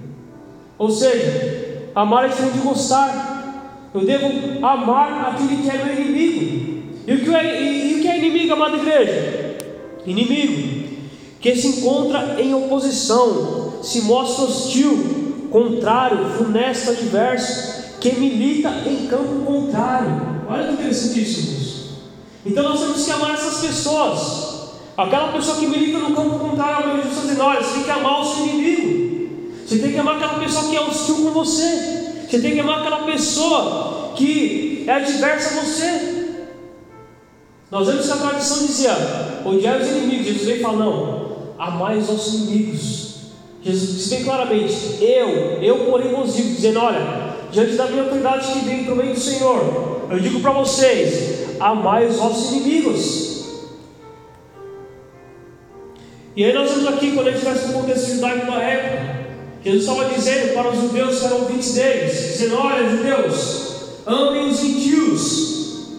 Ou 0.79 0.90
seja, 0.90 1.90
amar 1.95 2.25
é 2.25 2.29
diferente 2.29 2.55
de 2.55 2.61
gostar. 2.61 3.90
Eu 3.93 4.05
devo 4.05 4.64
amar 4.64 5.35
aquele 5.35 5.62
que 5.62 5.69
é 5.69 5.85
meu 5.85 5.95
inimigo. 5.95 6.83
E 7.07 7.14
o 7.14 7.21
que 7.21 7.35
é, 7.35 7.62
e, 7.62 7.93
e 7.93 7.99
o 7.99 8.02
que 8.02 8.09
é 8.09 8.19
inimigo, 8.19 8.52
amada 8.52 8.76
igreja? 8.76 9.57
Inimigo 10.07 10.90
que 11.40 11.57
se 11.57 11.69
encontra 11.69 12.37
em 12.38 12.55
oposição, 12.55 13.83
se 13.83 14.02
mostra 14.02 14.45
hostil, 14.45 15.49
contrário, 15.50 16.31
funesto, 16.37 16.90
adverso, 16.90 17.99
que 17.99 18.14
milita 18.14 18.69
em 18.87 19.07
campo 19.07 19.45
contrário. 19.45 20.40
Olha 20.49 20.67
que 20.67 20.73
interessantíssimo 20.75 21.97
Então 22.45 22.62
nós 22.62 22.81
temos 22.81 23.05
que 23.05 23.11
amar 23.11 23.35
essas 23.35 23.67
pessoas. 23.67 24.50
Aquela 25.00 25.33
pessoa 25.33 25.57
que 25.57 25.66
milita 25.66 25.99
no 25.99 26.14
campo 26.14 26.38
contrário 26.38 26.90
ao 26.90 26.97
Jesus 26.97 27.12
está 27.12 27.23
dizendo: 27.23 27.42
olha, 27.42 27.62
você 27.62 27.73
tem 27.73 27.85
que 27.85 27.90
amar 27.90 28.21
o 28.21 28.25
seu 28.25 28.47
inimigo. 28.47 29.30
Você 29.66 29.78
tem 29.78 29.92
que 29.92 29.99
amar 29.99 30.16
aquela 30.16 30.38
pessoa 30.38 30.69
que 30.69 30.76
é 30.76 30.80
hostil 30.83 31.14
com 31.14 31.30
você. 31.30 32.26
Você 32.28 32.38
tem 32.38 32.52
que 32.52 32.61
amar 32.61 32.80
aquela 32.80 32.99
pessoa 33.04 34.12
que 34.14 34.85
é 34.87 34.92
adversa 34.92 35.59
a 35.59 35.62
você. 35.62 36.28
Nós 37.71 37.87
vemos 37.87 38.04
que 38.04 38.12
a 38.12 38.16
tradição 38.16 38.59
dizia: 38.59 38.92
odiar 39.42 39.80
os 39.80 39.88
inimigos. 39.88 40.26
Jesus 40.26 40.45
veio 40.45 40.59
e 40.59 40.62
falou: 40.62 40.78
não, 40.78 41.54
amai 41.59 41.97
os 41.97 42.07
nossos 42.07 42.35
inimigos. 42.35 43.14
Jesus 43.62 43.97
disse 43.97 44.16
bem 44.16 44.25
claramente: 44.25 44.99
Eu, 45.00 45.28
eu 45.62 45.87
porém 45.87 46.12
vos 46.12 46.37
digo, 46.37 46.54
dizendo: 46.57 46.78
Olha, 46.78 47.37
diante 47.50 47.73
da 47.73 47.87
minha 47.87 48.02
autoridade 48.02 48.52
que 48.52 48.59
vem 48.66 48.85
provém 48.85 49.14
do 49.14 49.19
Senhor, 49.19 50.09
eu 50.11 50.21
digo 50.21 50.40
para 50.40 50.50
vocês: 50.50 51.59
amai 51.59 52.07
os 52.07 52.16
vossos 52.16 52.52
inimigos. 52.52 53.30
E 56.41 56.45
aí 56.47 56.55
nós 56.55 56.71
vemos 56.71 56.87
aqui, 56.89 57.13
quando 57.13 57.29
a 57.29 57.33
gente 57.33 57.43
traz 57.43 57.61
para 57.61 57.71
o 57.71 57.75
contexto 57.75 58.15
judaico 58.15 58.47
da 58.47 58.63
época, 58.63 59.27
Jesus 59.63 59.85
estava 59.85 60.09
dizendo 60.09 60.55
para 60.55 60.71
os 60.71 60.81
judeus 60.81 61.19
que 61.19 61.27
eram 61.27 61.41
ouvintes 61.43 61.75
deles, 61.75 62.13
dizendo: 62.13 62.57
Olha, 62.57 62.89
judeus, 62.89 63.73
amem 64.07 64.49
os 64.49 64.59
gentios, 64.59 65.91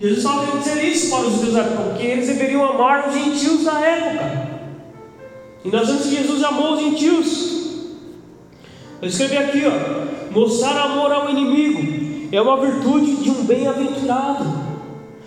Jesus 0.00 0.18
estava 0.18 0.44
querendo 0.44 0.58
dizer 0.60 0.84
isso 0.84 1.10
para 1.10 1.20
os 1.20 1.34
judeus 1.34 1.54
da 1.54 1.60
época, 1.60 1.82
porque 1.84 2.04
eles 2.04 2.26
deveriam 2.26 2.64
amar 2.64 3.08
os 3.08 3.14
gentios 3.14 3.62
da 3.62 3.78
época. 3.78 4.48
E 5.64 5.68
nós 5.68 5.86
vemos 5.86 6.02
que 6.02 6.16
Jesus 6.16 6.42
amou 6.42 6.72
os 6.72 6.80
gentios. 6.80 7.56
Eu 9.00 9.08
escrevi 9.08 9.36
aqui, 9.36 9.62
ó, 9.66 10.32
mostrar 10.32 10.76
amor 10.80 11.12
ao 11.12 11.30
inimigo 11.30 12.26
é 12.32 12.42
uma 12.42 12.60
virtude 12.60 13.22
de 13.22 13.30
um 13.30 13.44
bem-aventurado. 13.44 14.66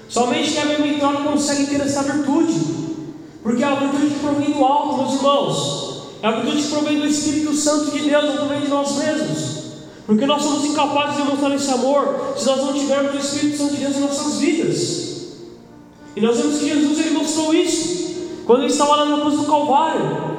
Somente 0.10 0.52
quem 0.52 0.64
é 0.64 0.66
bem-aventurado 0.66 1.24
consegue 1.24 1.68
ter 1.68 1.80
essa 1.80 2.04
virtude, 2.04 2.79
porque 3.50 3.64
é 3.64 3.68
a 3.68 3.74
virtude 3.74 4.14
provém 4.20 4.52
do 4.52 4.64
alto, 4.64 4.98
meus 4.98 5.16
irmãos. 5.16 6.04
A 6.22 6.30
virtude 6.30 6.68
provém 6.68 7.00
do 7.00 7.08
Espírito 7.08 7.52
Santo 7.56 7.90
de 7.90 8.08
Deus, 8.08 8.26
não 8.26 8.36
provém 8.36 8.62
de 8.62 8.68
nós 8.68 8.96
mesmos. 8.98 9.60
Porque 10.06 10.24
nós 10.28 10.44
somos 10.44 10.66
incapazes 10.66 11.16
de 11.16 11.24
demonstrar 11.24 11.56
esse 11.56 11.72
amor 11.72 12.34
se 12.38 12.46
nós 12.46 12.58
não 12.58 12.74
tivermos 12.74 13.16
o 13.16 13.18
Espírito 13.18 13.58
Santo 13.58 13.72
de 13.74 13.78
Deus 13.78 13.96
em 13.96 14.02
nossas 14.02 14.38
vidas. 14.38 15.10
E 16.16 16.22
nós 16.22 16.38
vemos 16.38 16.60
que 16.60 16.70
Jesus 16.70 17.00
ele 17.00 17.18
mostrou 17.18 17.52
isso 17.56 18.18
quando 18.46 18.62
ele 18.62 18.72
estava 18.72 18.98
lá 18.98 19.06
na 19.06 19.22
cruz 19.22 19.38
do 19.38 19.46
Calvário. 19.46 20.38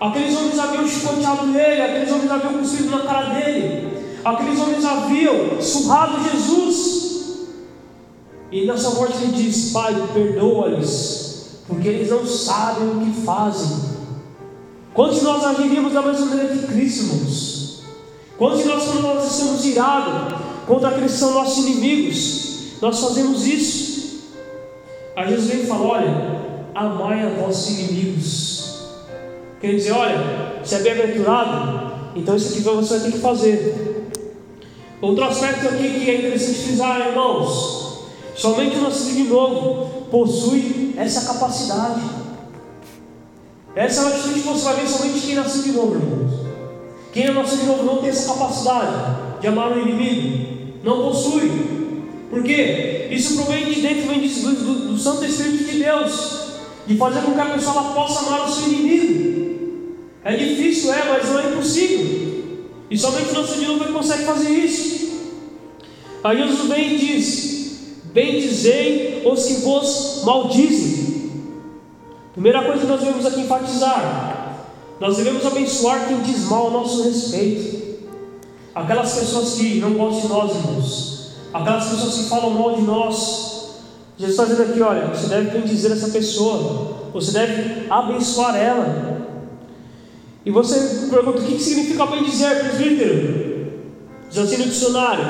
Aqueles 0.00 0.36
homens 0.36 0.56
haviam 0.56 0.86
chicoteado 0.86 1.58
ele, 1.58 1.82
aqueles 1.82 2.12
homens 2.12 2.30
haviam 2.30 2.52
cuspido 2.52 2.90
na 2.90 3.00
cara 3.00 3.34
dele, 3.34 3.98
aqueles 4.24 4.60
homens 4.60 4.84
haviam 4.84 5.60
surrado 5.60 6.22
Jesus. 6.30 7.40
E 8.52 8.64
nessa 8.64 8.90
morte 8.90 9.16
ele 9.24 9.32
diz: 9.32 9.72
Pai, 9.72 9.92
perdoa-lhes, 10.14 11.23
porque 11.66 11.88
eles 11.88 12.10
não 12.10 12.26
sabem 12.26 12.88
o 12.88 13.00
que 13.00 13.20
fazem. 13.22 13.94
Quantos 14.92 15.22
nós 15.22 15.44
agiríamos 15.44 15.92
da 15.92 16.02
mesma 16.02 16.26
maneira 16.26 16.56
que 16.56 16.66
Cristo, 16.66 17.04
irmãos? 17.04 17.82
Quantos 18.38 18.58
de 18.60 18.64
nós, 18.64 18.84
quando 18.84 19.02
nós 19.02 19.32
estamos 19.32 19.64
irados 19.64 20.38
contra 20.66 20.88
aqueles 20.88 21.12
que 21.12 21.18
são 21.18 21.34
nossos 21.34 21.66
inimigos, 21.66 22.80
nós 22.80 22.98
fazemos 23.00 23.46
isso? 23.46 23.94
Aí 25.16 25.28
Jesus 25.28 25.48
vem 25.48 25.62
e 25.62 25.66
fala: 25.66 25.86
Olha, 25.86 26.34
amai 26.74 27.22
a 27.22 27.28
vossos 27.40 27.78
inimigos. 27.78 28.54
Quer 29.60 29.76
dizer, 29.76 29.92
olha, 29.92 30.60
se 30.62 30.74
é 30.74 30.78
bem-aventurado, 30.80 31.92
então 32.14 32.36
isso 32.36 32.52
aqui 32.52 32.60
você 32.60 32.98
vai 32.98 33.06
ter 33.06 33.12
que 33.12 33.22
fazer. 33.22 34.10
Outro 35.00 35.24
aspecto 35.24 35.68
aqui 35.68 36.00
que 36.00 36.10
é 36.10 36.18
interessante 36.18 36.58
frisar, 36.58 37.08
irmãos: 37.08 38.08
somente 38.34 38.76
o 38.76 38.82
nascido 38.82 39.14
de 39.14 39.24
novo 39.24 40.03
possui 40.14 40.94
essa 40.96 41.32
capacidade. 41.32 42.00
Essa 43.74 44.00
é 44.00 44.04
uma 44.04 44.14
atitude 44.14 44.40
que 44.42 44.46
você 44.46 44.64
vai 44.64 44.76
ver 44.76 44.86
somente 44.86 45.26
quem 45.26 45.34
nasceu 45.34 45.62
de 45.62 45.72
novo, 45.72 45.96
irmãos. 45.96 46.32
Quem 47.12 47.24
é 47.24 47.32
nasceu 47.32 47.58
de 47.58 47.66
novo 47.66 47.82
não 47.82 47.96
tem 47.96 48.10
essa 48.10 48.32
capacidade 48.32 49.40
de 49.40 49.46
amar 49.48 49.72
o 49.72 49.80
inimigo. 49.80 50.78
Não 50.84 51.02
possui. 51.02 51.50
Por 52.30 52.44
quê? 52.44 53.08
Isso 53.10 53.34
provém 53.34 53.64
de 53.64 53.80
dentro, 53.80 54.08
vem 54.08 54.20
do, 54.20 54.54
do, 54.54 54.88
do 54.90 54.96
Santo 54.96 55.24
Espírito 55.24 55.64
de 55.64 55.78
Deus. 55.80 56.44
De 56.86 56.96
fazer 56.96 57.20
com 57.22 57.32
que 57.32 57.40
a 57.40 57.46
pessoa 57.46 57.82
possa 57.94 58.20
amar 58.20 58.48
o 58.48 58.52
seu 58.52 58.68
inimigo. 58.68 60.04
É 60.22 60.36
difícil, 60.36 60.92
é, 60.92 61.08
mas 61.08 61.28
não 61.28 61.40
é 61.40 61.50
impossível. 61.50 62.44
E 62.88 62.96
somente 62.96 63.30
o 63.30 63.34
nosso 63.34 63.58
de 63.58 63.66
novo 63.66 63.92
consegue 63.92 64.24
fazer 64.24 64.50
isso. 64.50 65.12
Aí 66.22 66.38
Jesus 66.38 66.68
vem 66.68 66.94
e 66.94 66.98
diz: 66.98 67.63
Bendizei 68.14 69.22
os 69.26 69.44
que 69.44 69.54
vos 69.54 70.22
maldizem. 70.24 71.32
Primeira 72.32 72.62
coisa 72.64 72.82
que 72.82 72.86
nós 72.86 73.00
devemos 73.00 73.26
aqui 73.26 73.40
enfatizar: 73.40 74.66
nós 75.00 75.16
devemos 75.16 75.44
abençoar 75.44 76.06
quem 76.06 76.22
diz 76.22 76.44
mal 76.44 76.68
a 76.68 76.70
nosso 76.70 77.02
respeito. 77.02 77.84
Aquelas 78.72 79.18
pessoas 79.18 79.54
que 79.54 79.80
não 79.80 79.94
gostam 79.94 80.20
de 80.22 80.28
nós, 80.28 80.56
irmãos. 80.56 81.30
Aquelas 81.52 81.88
pessoas 81.88 82.14
que 82.14 82.28
falam 82.28 82.50
mal 82.50 82.76
de 82.76 82.82
nós. 82.82 83.74
Jesus 84.16 84.38
está 84.38 84.44
dizendo 84.44 84.70
aqui: 84.70 84.80
olha, 84.80 85.08
você 85.08 85.26
deve 85.26 85.50
bendizer 85.50 85.90
essa 85.90 86.08
pessoa. 86.08 87.10
Você 87.12 87.32
deve 87.32 87.90
abençoar 87.90 88.54
ela. 88.54 89.26
E 90.46 90.52
você 90.52 91.08
pergunta: 91.10 91.40
o 91.40 91.44
que 91.44 91.58
significa 91.58 92.06
bendizer, 92.06 92.60
presbítero? 92.60 93.72
Diz 94.28 94.38
assim 94.38 94.58
no 94.58 94.64
dicionário: 94.64 95.24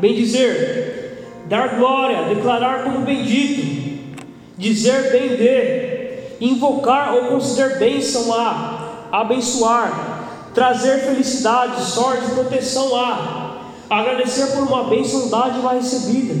bendizer, 0.00 1.01
dar 1.48 1.76
glória, 1.76 2.34
declarar 2.34 2.84
como 2.84 3.00
bendito, 3.00 4.16
dizer 4.56 5.10
bem 5.10 5.36
de 5.36 6.44
invocar 6.44 7.14
ou 7.14 7.24
conceder 7.26 7.78
bênção 7.78 8.32
a, 8.34 9.08
abençoar, 9.12 10.50
trazer 10.54 11.00
felicidade, 11.00 11.82
sorte, 11.82 12.30
proteção 12.32 12.94
a, 12.96 13.62
agradecer 13.88 14.48
por 14.52 14.62
uma 14.62 14.84
bênção 14.84 15.28
dádiva 15.28 15.74
recebida. 15.74 16.34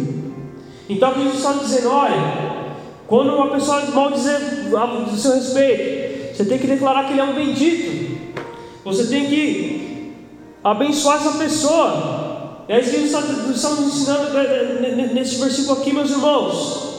Então 0.88 1.14
Jesus 1.14 1.36
está 1.36 1.52
dizendo: 1.52 1.90
olha, 1.90 2.62
quando 3.06 3.34
uma 3.34 3.50
pessoa 3.50 3.82
mal 3.86 4.10
dizer 4.10 4.38
do 4.70 5.16
seu 5.16 5.34
respeito, 5.34 6.36
você 6.36 6.44
tem 6.44 6.58
que 6.58 6.66
declarar 6.66 7.04
que 7.04 7.12
ele 7.12 7.20
é 7.20 7.24
um 7.24 7.34
bendito, 7.34 8.18
você 8.84 9.06
tem 9.06 9.26
que 9.26 10.12
abençoar 10.64 11.16
essa 11.16 11.38
pessoa. 11.38 12.21
É 12.68 12.80
isso 12.80 12.90
que 12.90 13.52
estamos 13.52 13.80
ensinando 13.80 15.14
nesse 15.14 15.36
versículo 15.36 15.80
aqui, 15.80 15.92
meus 15.92 16.10
irmãos. 16.10 16.92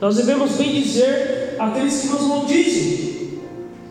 Nós 0.00 0.16
devemos 0.16 0.52
bem 0.52 0.80
dizer 0.80 1.56
aqueles 1.58 2.00
que 2.00 2.08
nos 2.08 2.22
maldizem. 2.22 3.38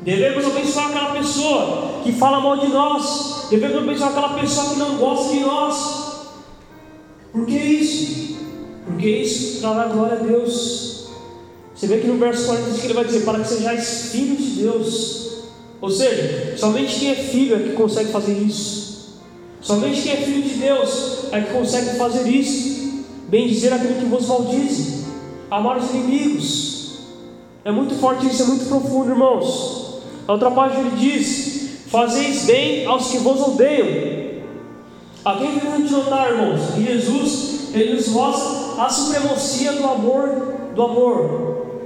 Devemos 0.02 0.46
abençoar 0.46 0.88
aquela 0.88 1.12
pessoa 1.14 2.02
que 2.04 2.12
fala 2.14 2.40
mal 2.40 2.58
de 2.58 2.68
nós. 2.68 3.48
Devemos 3.50 3.78
abençoar 3.78 4.12
aquela 4.12 4.40
pessoa 4.40 4.70
que 4.70 4.80
não 4.80 4.98
gosta 4.98 5.34
de 5.34 5.40
nós. 5.42 6.08
Por 7.32 7.46
que 7.46 7.58
isso? 7.58 8.38
Porque 8.86 9.10
isso 9.10 9.62
trará 9.62 9.86
glória 9.86 10.18
a 10.18 10.24
Deus. 10.24 11.08
Você 11.76 11.88
vê 11.88 12.00
que 12.00 12.08
no 12.08 12.18
verso 12.18 12.48
40 12.48 12.80
que 12.80 12.88
ele 12.88 12.94
vai 12.94 13.06
dizer: 13.06 13.26
Para 13.26 13.40
que 13.40 13.48
sejais 13.48 14.12
filhos 14.12 14.40
de 14.40 14.62
Deus. 14.64 15.28
Ou 15.80 15.92
seja, 15.92 16.58
somente 16.58 17.00
quem 17.00 17.12
é 17.12 17.16
filho 17.16 17.56
é 17.56 17.60
que 17.60 17.74
consegue 17.74 18.12
fazer 18.12 18.34
isso. 18.34 18.97
Somente 19.68 20.02
quem 20.02 20.14
é 20.14 20.16
filho 20.16 20.44
de 20.44 20.54
Deus 20.54 21.26
é 21.30 21.42
que 21.42 21.52
consegue 21.52 21.98
fazer 21.98 22.26
isso. 22.30 23.04
Bem 23.28 23.50
dizer 23.50 23.74
aquele 23.74 23.96
que 23.96 24.06
vos 24.06 24.26
maldize 24.26 25.04
amar 25.52 25.78
os 25.78 25.90
inimigos. 25.90 27.00
É 27.66 27.72
muito 27.72 27.94
forte 27.96 28.28
isso, 28.28 28.44
é 28.44 28.46
muito 28.46 28.66
profundo, 28.66 29.10
irmãos. 29.10 30.04
A 30.26 30.32
outra 30.32 30.52
página 30.52 30.88
ele 30.88 30.96
diz: 30.96 31.82
Fazeis 31.88 32.46
bem 32.46 32.86
aos 32.86 33.12
que 33.12 33.18
vos 33.18 33.42
odeiam. 33.42 33.88
Aqui 35.26 35.44
é 35.44 35.56
importante 35.56 35.92
notar, 35.92 36.32
irmãos, 36.32 36.62
que 36.74 36.86
Jesus 36.86 37.74
ele 37.74 37.96
nos 37.96 38.08
mostra 38.08 38.86
a 38.86 38.88
supremacia 38.88 39.74
do 39.74 39.84
amor, 39.86 40.56
do 40.74 40.82
amor. 40.82 41.82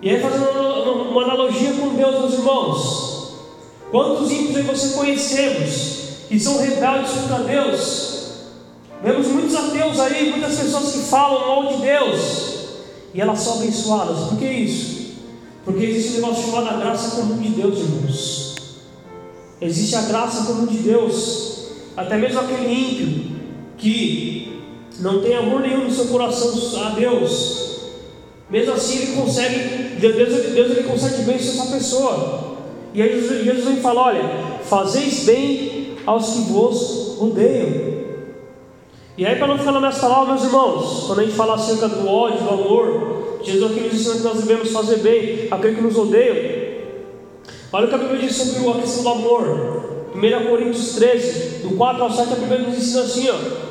E 0.00 0.10
aí 0.10 0.20
fazendo 0.20 1.10
uma 1.10 1.24
analogia 1.24 1.72
com 1.72 1.96
Deus, 1.96 2.20
meus 2.20 2.34
irmãos. 2.34 3.36
Quantos 3.90 4.30
ímpios 4.30 4.56
aí 4.56 4.62
você 4.62 4.96
conhecemos 4.96 6.05
que 6.28 6.38
são 6.38 6.58
rebeldes 6.58 7.12
contra 7.12 7.44
Deus? 7.44 8.16
Vemos 9.02 9.26
muitos 9.28 9.54
ateus 9.54 10.00
aí, 10.00 10.30
muitas 10.30 10.58
pessoas 10.58 10.92
que 10.92 10.98
falam 11.00 11.46
mal 11.46 11.72
de 11.74 11.82
Deus 11.82 12.56
e 13.12 13.20
elas 13.20 13.40
são 13.40 13.54
abençoadas. 13.54 14.28
Por 14.28 14.38
que 14.38 14.44
isso? 14.44 14.96
Porque 15.64 15.84
existe 15.84 16.12
um 16.12 16.20
negócio 16.20 16.44
chamado 16.44 16.68
a 16.68 16.76
graça 16.78 17.16
comum 17.16 17.38
de 17.38 17.48
Deus, 17.48 17.78
irmãos. 17.78 18.56
Existe 19.60 19.96
a 19.96 20.02
graça 20.02 20.44
comum 20.44 20.66
de 20.66 20.78
Deus. 20.78 21.68
Até 21.96 22.18
mesmo 22.18 22.40
aquele 22.40 22.70
ímpio 22.70 23.36
que 23.78 24.62
não 25.00 25.22
tem 25.22 25.34
amor 25.34 25.60
nenhum 25.60 25.84
no 25.84 25.90
seu 25.90 26.06
coração 26.06 26.52
a 26.84 26.90
Deus, 26.90 27.80
mesmo 28.50 28.74
assim 28.74 28.98
ele 28.98 29.16
consegue, 29.16 29.58
Deus, 29.98 30.14
Deus 30.52 30.70
ele 30.70 30.82
consegue 30.84 31.22
bênção 31.22 31.62
essa 31.62 31.72
pessoa. 31.74 32.58
E 32.92 33.02
aí 33.02 33.20
Jesus, 33.20 33.44
Jesus 33.44 33.64
vem 33.64 33.76
falar: 33.76 34.08
olha, 34.08 34.58
fazeis 34.64 35.24
bem 35.24 35.75
aos 36.06 36.30
que 36.30 36.40
vos 36.52 37.20
odeiam. 37.20 37.96
E 39.18 39.24
aí, 39.24 39.36
para 39.36 39.46
não 39.46 39.58
ficar 39.58 39.72
minhas 39.72 39.98
palavras, 39.98 40.28
meus 40.28 40.44
irmãos, 40.44 41.04
quando 41.06 41.20
a 41.20 41.24
gente 41.24 41.34
fala 41.34 41.54
acerca 41.54 41.88
do 41.88 42.06
ódio, 42.06 42.38
do 42.38 42.50
amor, 42.50 43.38
Jesus 43.42 43.70
aqui 43.70 43.80
nos 43.80 43.94
ensina 43.94 44.16
que 44.16 44.22
nós 44.22 44.38
devemos 44.38 44.70
fazer 44.70 44.98
bem 44.98 45.48
àquele 45.50 45.76
que 45.76 45.82
nos 45.82 45.96
odeia. 45.96 46.66
Olha 47.72 47.86
o 47.86 47.88
que 47.88 47.94
a 47.94 47.98
Bíblia 47.98 48.20
diz 48.20 48.36
sobre 48.36 48.70
a 48.70 48.74
questão 48.74 49.02
do 49.02 49.08
amor. 49.08 49.86
1 50.14 50.48
Coríntios 50.48 50.94
13, 50.94 51.66
do 51.66 51.76
4 51.76 52.02
ao 52.02 52.10
7, 52.10 52.32
a 52.32 52.36
Bíblia 52.36 52.58
nos 52.60 52.76
ensina 52.76 53.02
assim: 53.02 53.28
ó, 53.30 53.66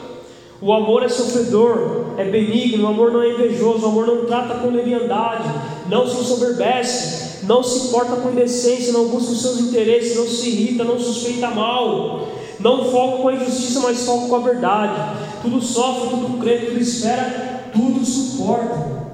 o 0.61 0.73
amor 0.73 1.03
é 1.03 1.09
sofredor, 1.09 2.13
é 2.17 2.23
benigno, 2.23 2.85
o 2.85 2.87
amor 2.87 3.11
não 3.11 3.21
é 3.21 3.31
invejoso, 3.33 3.85
o 3.85 3.89
amor 3.89 4.07
não 4.07 4.25
trata 4.25 4.55
com 4.55 4.69
leviandade, 4.69 5.49
não 5.89 6.07
se 6.07 6.23
soberbece, 6.23 7.24
não 7.43 7.63
se 7.63 7.89
porta 7.89 8.15
com 8.17 8.31
indecência, 8.31 8.93
não 8.93 9.07
busca 9.07 9.31
os 9.31 9.41
seus 9.41 9.59
interesses, 9.59 10.15
não 10.15 10.27
se 10.27 10.49
irrita, 10.49 10.83
não 10.83 10.99
suspeita 10.99 11.49
mal, 11.49 12.27
não 12.59 12.85
foca 12.91 13.21
com 13.21 13.27
a 13.29 13.33
injustiça, 13.33 13.79
mas 13.81 14.03
foca 14.03 14.27
com 14.27 14.35
a 14.35 14.39
verdade 14.39 15.25
tudo 15.45 15.61
sofre, 15.61 16.09
tudo 16.09 16.39
crê, 16.39 16.57
tudo 16.59 16.79
espera, 16.79 17.69
tudo 17.71 18.03
suporta. 18.03 19.05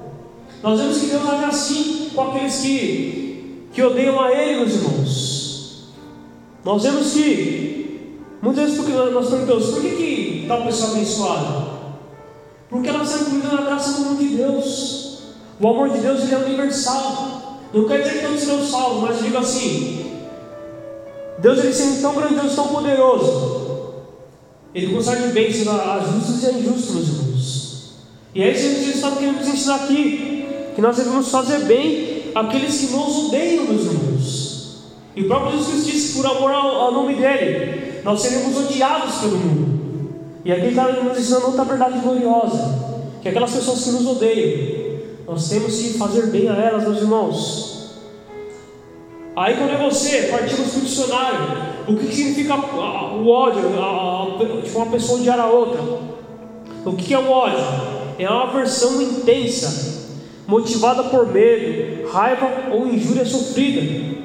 Nós 0.62 0.80
vemos 0.80 0.98
que 0.98 1.06
Deus 1.06 1.28
age 1.28 1.44
assim 1.44 2.10
com 2.14 2.22
aqueles 2.22 2.56
que, 2.60 3.66
que 3.72 3.82
odeiam 3.82 4.20
a 4.20 4.32
Ele, 4.32 4.60
meus 4.60 4.74
irmãos. 4.74 5.92
Nós 6.64 6.82
vemos 6.82 7.12
que, 7.12 8.18
muitas 8.40 8.64
vezes, 8.64 8.78
porque 8.78 8.92
nós 8.92 9.28
perguntamos, 9.28 9.66
por 9.70 9.82
que, 9.82 9.90
que 9.90 10.44
tal 10.48 10.64
pessoa 10.64 10.92
abençoada? 10.92 11.72
Porque 12.70 12.88
ela 12.88 13.02
está 13.02 13.18
incluída 13.18 13.48
na 13.48 13.62
graça 13.62 13.92
comum 13.94 14.14
de 14.14 14.36
Deus. 14.36 15.18
O 15.60 15.68
amor 15.68 15.90
de 15.90 15.98
Deus 15.98 16.22
ele 16.22 16.34
é 16.34 16.38
universal. 16.38 17.51
Não 17.72 17.88
quer 17.88 18.02
dizer 18.02 18.18
que 18.18 18.26
todos 18.26 18.40
serão 18.40 18.66
salvos, 18.66 19.02
mas 19.02 19.16
eu 19.18 19.24
digo 19.24 19.38
assim: 19.38 20.12
Deus 21.38 21.58
ele 21.58 21.72
sendo 21.72 22.02
tão 22.02 22.14
grandioso, 22.14 22.54
tão 22.54 22.68
poderoso, 22.68 23.94
ele 24.74 24.94
concede 24.94 25.32
bênçãos 25.32 25.68
a 25.68 26.00
justos 26.00 26.42
e 26.42 26.46
a 26.46 26.52
injustos, 26.52 26.94
meus 26.94 27.08
irmãos. 27.08 27.92
E 28.34 28.42
é 28.42 28.50
isso 28.50 28.68
que 28.68 28.74
Jesus 28.76 28.96
está 28.96 29.10
querendo 29.12 29.38
nos 29.38 29.48
ensinar 29.48 29.76
aqui: 29.76 30.46
que 30.74 30.80
nós 30.80 30.96
devemos 30.96 31.28
fazer 31.28 31.60
bem 31.60 32.32
àqueles 32.34 32.78
que 32.78 32.86
nos 32.92 33.26
odeiam, 33.26 33.64
meus 33.64 33.86
irmãos. 33.86 34.52
E 35.14 35.22
o 35.22 35.26
próprio 35.26 35.58
Jesus 35.58 35.86
disse: 35.86 36.16
por 36.16 36.26
amor 36.26 36.50
ao, 36.50 36.66
ao 36.66 36.92
nome 36.92 37.14
dele, 37.14 38.00
nós 38.04 38.20
seremos 38.20 38.56
odiados 38.56 39.14
pelo 39.16 39.36
mundo. 39.36 39.82
E 40.44 40.52
aqui 40.52 40.68
está 40.68 40.90
nos 40.90 41.18
ensinando 41.18 41.46
outra 41.46 41.64
verdade 41.64 41.98
gloriosa: 42.00 43.18
que 43.22 43.28
aquelas 43.28 43.52
pessoas 43.52 43.82
que 43.84 43.90
nos 43.90 44.06
odeiam, 44.06 44.91
nós 45.26 45.48
temos 45.48 45.76
que 45.76 45.98
fazer 45.98 46.26
bem 46.26 46.48
a 46.48 46.54
elas, 46.54 46.82
meus 46.82 46.98
irmãos. 46.98 47.72
Aí 49.34 49.56
quando 49.56 49.70
é 49.70 49.78
você, 49.78 50.22
partimos 50.24 50.70
para 50.70 50.78
o 50.78 50.82
dicionário, 50.82 51.38
o 51.88 51.96
que 51.96 52.14
significa 52.14 52.54
o 52.54 53.28
ódio? 53.28 53.62
Tipo, 54.62 54.78
uma 54.78 54.90
pessoa 54.90 55.18
odiar 55.18 55.40
a 55.40 55.46
outra. 55.46 55.80
O 56.84 56.92
que 56.96 57.14
é 57.14 57.18
o 57.18 57.30
ódio? 57.30 57.64
É 58.18 58.28
uma 58.28 58.44
aversão 58.44 59.00
intensa, 59.00 60.10
motivada 60.46 61.04
por 61.04 61.32
medo, 61.32 62.08
raiva 62.10 62.70
ou 62.72 62.86
injúria 62.86 63.24
sofrida. 63.24 64.20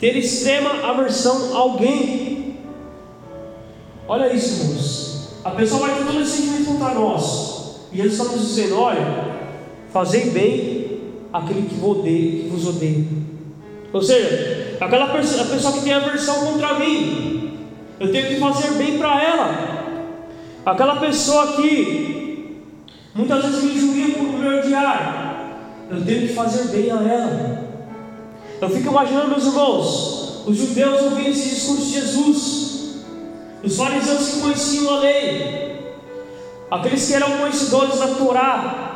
Ter 0.00 0.16
extrema 0.16 0.88
aversão 0.90 1.54
a 1.54 1.58
alguém. 1.58 2.58
Olha 4.08 4.32
isso, 4.32 4.62
irmãos. 4.62 5.10
A 5.44 5.50
pessoa 5.50 5.86
vai 5.86 5.96
ter 5.96 6.06
todo 6.06 6.20
esse 6.20 6.38
sentimento 6.38 6.72
contra 6.72 6.94
nós. 6.94 7.76
E 7.92 7.98
Jesus 7.98 8.20
está 8.20 8.36
nos 8.36 8.48
dizendo: 8.48 8.78
olha, 8.78 9.39
fazei 9.92 10.30
bem 10.30 11.00
aquele 11.32 11.62
que, 11.62 11.84
odeia, 11.84 12.42
que 12.42 12.48
vos 12.48 12.66
odeia. 12.66 13.04
Ou 13.92 14.02
seja, 14.02 14.76
aquela 14.80 15.08
pessoa, 15.08 15.42
a 15.42 15.46
pessoa 15.46 15.72
que 15.74 15.80
tem 15.82 15.92
aversão 15.92 16.46
contra 16.46 16.78
mim, 16.78 17.58
eu 17.98 18.10
tenho 18.10 18.28
que 18.28 18.36
fazer 18.36 18.72
bem 18.72 18.98
para 18.98 19.22
ela. 19.22 19.80
Aquela 20.64 20.96
pessoa 20.96 21.52
que 21.52 22.62
muitas 23.14 23.44
vezes 23.44 23.62
me 23.62 23.74
injuria 23.74 24.14
por 24.14 24.24
me 24.24 24.58
odiar, 24.58 25.58
eu 25.90 26.04
tenho 26.04 26.28
que 26.28 26.34
fazer 26.34 26.68
bem 26.68 26.90
a 26.90 27.02
ela. 27.02 27.70
Eu 28.60 28.70
fico 28.70 28.90
imaginando, 28.90 29.30
meus 29.30 29.46
irmãos, 29.46 30.44
os 30.46 30.56
judeus 30.56 31.02
ouvindo 31.02 31.30
esse 31.30 31.48
discurso 31.50 31.82
de 31.82 31.92
Jesus, 31.92 33.04
os 33.62 33.76
fariseus 33.76 34.28
que 34.28 34.40
conheciam 34.40 34.94
a 34.94 35.00
lei, 35.00 35.80
aqueles 36.70 37.06
que 37.06 37.14
eram 37.14 37.38
conhecedores 37.38 37.98
da 37.98 38.08
Torá, 38.08 38.89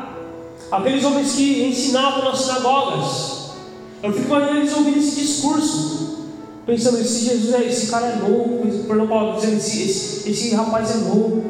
aqueles 0.71 1.05
homens 1.05 1.33
que 1.33 1.65
ensinavam 1.65 2.25
nas 2.25 2.41
sinagogas. 2.41 3.45
Eu 4.03 4.13
fico 4.13 4.27
imaginando 4.27 4.59
eles 4.59 4.77
ouvindo 4.77 4.99
esse 4.99 5.21
discurso, 5.21 6.19
pensando: 6.67 7.01
esse 7.01 7.25
Jesus 7.25 7.55
é, 7.55 7.65
esse 7.65 7.91
cara 7.91 8.07
é 8.07 8.29
louco, 8.29 8.67
perdão, 8.87 9.07
Paulo 9.07 9.37
dizendo: 9.37 9.57
esse, 9.57 9.83
esse, 9.83 10.31
esse 10.31 10.55
rapaz 10.55 10.91
é 10.91 11.09
louco. 11.09 11.43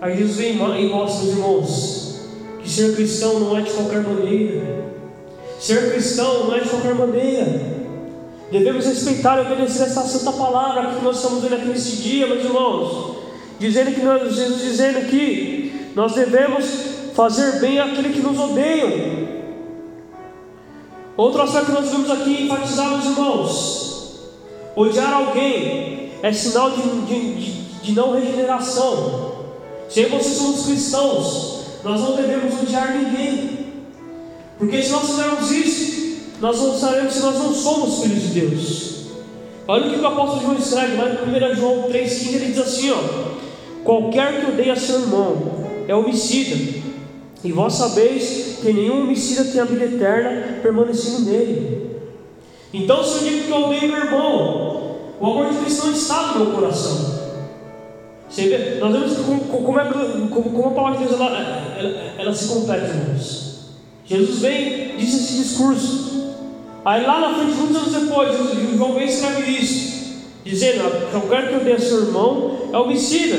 Aí 0.00 0.16
Jesus 0.16 0.36
vem 0.36 0.56
e 0.56 0.88
mostra, 0.88 1.24
meus 1.24 1.36
irmãos, 1.36 2.20
que 2.62 2.68
ser 2.68 2.94
cristão 2.94 3.38
não 3.38 3.56
é 3.56 3.60
de 3.60 3.70
qualquer 3.70 4.02
maneira. 4.02 4.92
Ser 5.60 5.92
cristão 5.92 6.46
não 6.46 6.56
é 6.56 6.60
de 6.60 6.68
qualquer 6.68 6.94
maneira. 6.94 7.72
Devemos 8.50 8.84
respeitar 8.84 9.38
e 9.38 9.46
obedecer 9.46 9.84
essa 9.84 10.02
santa 10.02 10.32
palavra 10.32 10.94
que 10.94 11.04
nós 11.04 11.16
estamos 11.16 11.42
vendo 11.42 11.54
aqui 11.54 11.66
neste 11.66 11.96
dia, 11.96 12.26
meus 12.26 12.44
irmãos. 12.44 13.16
Dizendo 13.58 13.92
que 13.92 14.02
nós, 14.02 14.34
Jesus 14.34 14.60
dizendo 14.60 15.08
que 15.08 15.92
nós 15.94 16.14
devemos 16.14 16.91
fazer 17.14 17.60
bem 17.60 17.78
àquele 17.78 18.10
que 18.10 18.20
nos 18.20 18.38
odeiam. 18.38 19.32
Outro 21.16 21.42
aspecto 21.42 21.66
que 21.66 21.72
nós 21.72 21.84
devemos 21.84 22.10
aqui 22.10 22.44
enfatizar, 22.44 22.90
meus 22.90 23.04
irmãos: 23.04 24.20
odiar 24.74 25.12
alguém 25.12 26.12
é 26.22 26.32
sinal 26.32 26.70
de, 26.70 26.82
de, 26.82 27.34
de, 27.34 27.52
de 27.82 27.92
não 27.92 28.12
regeneração. 28.12 29.32
Se 29.88 30.06
vocês 30.06 30.36
somos 30.36 30.66
cristãos, 30.66 31.64
nós 31.84 32.00
não 32.00 32.16
devemos 32.16 32.62
odiar 32.62 32.96
ninguém. 32.96 33.62
Porque 34.58 34.82
se 34.82 34.90
nós 34.90 35.06
fizermos 35.06 35.50
isso, 35.50 36.02
nós 36.40 36.58
não 36.58 36.78
sabemos 36.78 37.12
se 37.12 37.20
nós 37.20 37.38
não 37.38 37.52
somos 37.52 38.02
filhos 38.02 38.22
de 38.22 38.40
Deus. 38.40 38.92
Olha 39.68 39.86
o 39.86 39.90
que 39.90 40.00
o 40.00 40.06
apóstolo 40.06 40.42
João 40.42 40.56
escreve 40.56 40.96
lá 40.96 41.08
em 41.08 41.52
1 41.52 41.56
João 41.56 41.82
3,15, 41.90 42.34
ele 42.34 42.46
diz 42.46 42.58
assim: 42.58 42.90
ó, 42.90 42.98
qualquer 43.84 44.40
que 44.40 44.50
odeia 44.50 44.76
seu 44.76 45.00
irmão 45.00 45.62
é 45.86 45.94
homicida, 45.94 46.82
e 47.44 47.50
vós 47.50 47.74
sabeis 47.74 48.58
que 48.60 48.72
nenhum 48.72 49.02
homicida 49.02 49.44
tem 49.44 49.60
a 49.60 49.64
vida 49.64 49.84
eterna 49.84 50.60
permanecendo 50.62 51.30
nele. 51.30 51.90
Então, 52.72 53.02
se 53.02 53.18
eu 53.18 53.30
digo 53.30 53.44
que 53.46 53.50
eu 53.50 53.64
odeio 53.64 53.88
meu 53.88 54.04
irmão, 54.04 54.96
o 55.20 55.26
amor 55.26 55.50
de 55.50 55.58
Cristo 55.58 55.86
não 55.86 55.92
está 55.92 56.28
no 56.28 56.44
meu 56.44 56.54
coração. 56.54 57.22
Você 58.28 58.48
vê, 58.48 58.78
nós 58.80 58.92
vemos 58.92 59.16
como, 59.18 59.40
como, 59.40 59.78
é, 59.78 59.84
como, 59.84 60.50
como 60.50 60.68
a 60.68 60.70
palavra 60.70 60.98
de 60.98 61.04
Deus 61.04 61.20
ela, 61.20 61.38
ela, 61.78 62.12
ela 62.18 62.34
se 62.34 62.48
completa. 62.48 62.92
Jesus 64.06 64.38
vem, 64.38 64.96
disse 64.96 65.16
esse 65.16 65.42
discurso. 65.42 66.32
Aí 66.84 67.04
lá 67.04 67.20
na 67.20 67.34
frente, 67.34 67.56
muitos 67.56 67.76
anos 67.76 67.92
depois, 67.92 68.30
João 68.76 68.94
vem 68.94 69.04
escreve 69.04 69.50
isso, 69.50 70.22
dizendo: 70.44 71.10
qualquer 71.10 71.48
que 71.48 71.56
odeia 71.56 71.78
seu 71.78 72.06
irmão 72.06 72.70
é 72.72 72.78
homicida, 72.78 73.36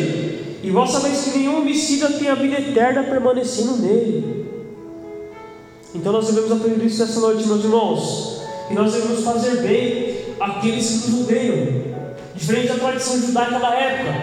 e 0.63 0.71
vós 0.71 0.91
sabeis 0.91 1.25
que 1.25 1.37
nenhum 1.39 1.57
homicida 1.57 2.07
tem 2.07 2.29
a 2.29 2.35
vida 2.35 2.55
eterna 2.55 3.03
permanecendo 3.03 3.75
nele. 3.81 4.45
Então 5.93 6.13
nós 6.13 6.25
devemos 6.27 6.53
aprender 6.53 6.85
isso 6.85 7.05
nessa 7.05 7.19
noite, 7.19 7.45
meus 7.45 7.65
irmãos, 7.65 8.41
e 8.71 8.73
nós 8.73 8.93
devemos 8.93 9.25
fazer 9.25 9.61
bem 9.61 10.35
aqueles 10.39 10.89
que 10.89 11.11
nos 11.11 11.21
odeiam, 11.21 11.67
diferente 12.33 12.69
da 12.69 12.75
tradição 12.75 13.19
judaica 13.19 13.59
da 13.59 13.75
época, 13.75 14.13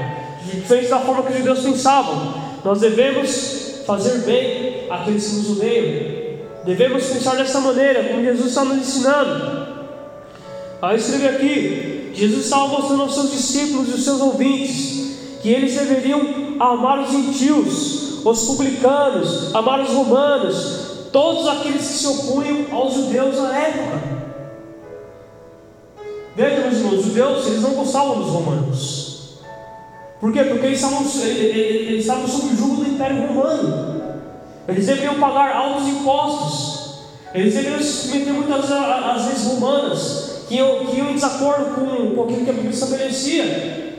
diferente 0.55 0.89
da 0.89 0.99
forma 1.01 1.23
que 1.25 1.33
os 1.33 1.39
judeus 1.39 1.61
pensavam, 1.61 2.35
nós 2.65 2.81
devemos 2.81 3.83
fazer 3.87 4.19
bem 4.21 4.87
aqueles 4.91 5.29
que 5.29 5.35
nos 5.37 5.51
odeiam. 5.51 6.21
Devemos 6.65 7.05
pensar 7.05 7.37
dessa 7.37 7.61
maneira, 7.61 8.05
como 8.05 8.25
Jesus 8.25 8.49
está 8.49 8.65
nos 8.65 8.79
ensinando. 8.79 9.69
Aí 10.81 10.97
escreve 10.97 11.29
aqui: 11.29 12.13
Jesus 12.15 12.45
estava 12.45 12.69
mostrando 12.69 13.03
aos 13.03 13.15
seus 13.15 13.31
discípulos 13.31 13.89
e 13.89 13.93
aos 13.93 14.05
seus 14.05 14.21
ouvintes 14.21 15.10
que 15.41 15.49
eles 15.49 15.75
deveriam 15.75 16.21
amar 16.59 17.01
os 17.01 17.11
gentios, 17.11 18.25
os 18.25 18.43
publicanos, 18.45 19.55
amar 19.55 19.81
os 19.81 19.91
romanos, 19.91 21.09
todos 21.13 21.49
aqueles 21.49 21.87
que 21.87 21.95
se 21.95 22.07
opunham 22.07 22.67
aos 22.71 22.95
judeus 22.95 23.37
na 23.37 23.59
época. 23.59 24.21
Veja, 26.37 26.61
meus 26.61 26.77
irmãos, 26.77 26.99
os 27.01 27.05
judeus 27.07 27.47
eles 27.47 27.63
não 27.63 27.71
gostavam 27.71 28.19
dos 28.21 28.29
romanos. 28.29 29.11
Por 30.21 30.33
quê? 30.33 30.45
Porque 30.45 30.67
eles 30.67 30.79
estavam, 30.79 31.01
eles 31.25 32.01
estavam 32.03 32.29
sob 32.29 32.53
o 32.53 32.57
jugo 32.57 32.77
do 32.77 32.91
Império 32.91 33.27
Romano. 33.27 34.03
Eles 34.69 34.87
deveriam 34.87 35.19
pagar 35.19 35.57
altos 35.57 35.89
impostos. 35.89 36.81
Eles 37.35 37.55
deveriam 37.55 37.81
se 37.81 38.09
submeter 38.09 38.35
muitas 38.35 38.71
às 38.71 39.25
vezes 39.27 39.47
romanas, 39.47 40.45
que 40.49 40.57
iam, 40.57 40.87
que 40.87 40.97
iam 40.97 41.11
em 41.11 41.15
desacordo 41.15 41.75
com, 41.75 42.15
com 42.15 42.25
aquilo 42.25 42.45
que 42.45 42.51
a 42.51 42.53
Bíblia 42.53 42.71
estabelecia. 42.71 43.90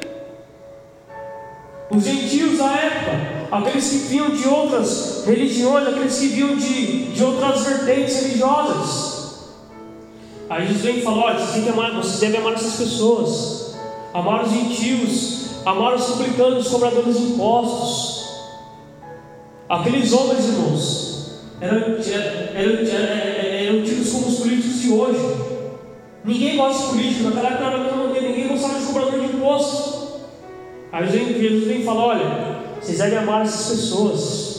Os 1.94 2.06
gentios 2.06 2.58
da 2.58 2.72
época, 2.72 3.48
aqueles 3.52 3.90
que 3.90 3.98
vinham 4.08 4.30
de 4.30 4.48
outras 4.48 5.26
religiões, 5.26 5.86
aqueles 5.86 6.18
que 6.18 6.28
vinham 6.28 6.56
de, 6.56 7.12
de 7.12 7.24
outras 7.24 7.64
vertentes 7.66 8.16
religiosas. 8.22 9.22
Aí 10.50 10.68
Jesus 10.68 10.84
vem 10.84 11.00
e 11.00 11.02
fala: 11.02 11.18
olha, 11.18 11.40
vocês, 11.40 11.68
amar, 11.68 11.94
vocês 11.96 12.20
devem 12.22 12.40
amar 12.40 12.54
essas 12.54 12.76
pessoas, 12.76 13.76
amar 14.14 14.46
os 14.46 14.52
gentios, 14.52 15.50
amar 15.66 15.96
os 15.96 16.06
publicanos, 16.06 16.66
os 16.66 16.72
cobradores 16.72 17.18
de 17.18 17.24
impostos. 17.24 18.22
Aqueles 19.68 20.14
homens, 20.14 20.46
irmãos, 20.46 21.32
eram, 21.60 21.78
eram, 21.78 21.98
eram, 22.56 22.88
eram 23.68 23.84
tidos 23.84 24.12
como 24.12 24.28
os 24.28 24.40
políticos 24.40 24.80
de 24.80 24.92
hoje. 24.94 25.20
Ninguém 26.24 26.56
gosta 26.56 26.84
de 26.84 26.90
político, 26.90 27.24
naquela 27.30 27.50
época 27.50 28.22
ninguém 28.22 28.48
gostava 28.48 28.80
de 28.80 28.86
cobrador 28.86 29.20
de 29.20 29.26
impostos. 29.26 30.01
Aí 30.92 31.08
Jesus 31.10 31.68
vem 31.68 31.82
e 31.82 31.86
fala: 31.86 32.02
olha, 32.02 32.62
vocês 32.82 32.98
devem 32.98 33.18
amar 33.18 33.44
essas 33.44 33.76
pessoas. 33.76 34.52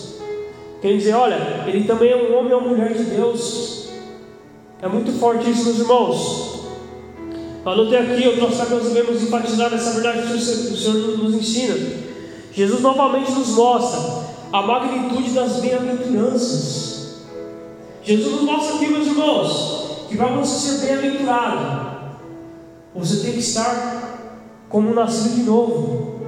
Quer 0.80 0.96
dizer, 0.96 1.14
olha, 1.14 1.64
ele 1.66 1.84
também 1.84 2.10
é 2.10 2.16
um 2.16 2.36
homem 2.36 2.52
ou 2.52 2.60
uma 2.60 2.68
mulher 2.70 2.92
de 2.92 3.04
Deus. 3.04 3.88
É 4.80 4.88
muito 4.88 5.12
forte 5.12 5.48
isso, 5.48 5.64
meus 5.64 5.78
irmãos. 5.78 6.62
Anotei 7.64 7.98
aqui 7.98 8.20
que 8.20 8.40
nós 8.40 8.58
devemos 8.92 9.22
enfatizar 9.22 9.70
nessa 9.70 9.92
verdade 9.92 10.26
que 10.26 10.34
o 10.34 10.40
Senhor 10.76 11.18
nos 11.18 11.34
ensina. 11.34 11.76
Jesus 12.52 12.80
novamente 12.80 13.30
nos 13.30 13.50
mostra 13.50 14.24
a 14.52 14.62
magnitude 14.62 15.30
das 15.30 15.60
bem-aventuranças. 15.60 17.22
Jesus 18.02 18.32
nos 18.32 18.42
mostra 18.42 18.74
aqui, 18.74 18.88
meus 18.88 19.06
irmãos, 19.06 20.06
que 20.08 20.16
para 20.16 20.26
você 20.26 20.70
ser 20.70 20.86
bem-aventurado, 20.86 21.92
você 22.92 23.22
tem 23.22 23.32
que 23.34 23.38
estar 23.38 24.64
como 24.68 24.92
nascido 24.92 25.36
de 25.36 25.42
novo. 25.44 26.21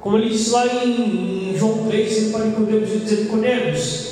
Como 0.00 0.16
ele 0.16 0.30
disse 0.30 0.50
lá 0.50 0.66
em, 0.66 1.54
João 1.56 1.86
3, 1.86 2.16
ele 2.16 2.30
para 2.30 2.44
Nicodemos, 2.46 2.88
dizer 2.88 3.24
Nicodemos, 3.24 4.10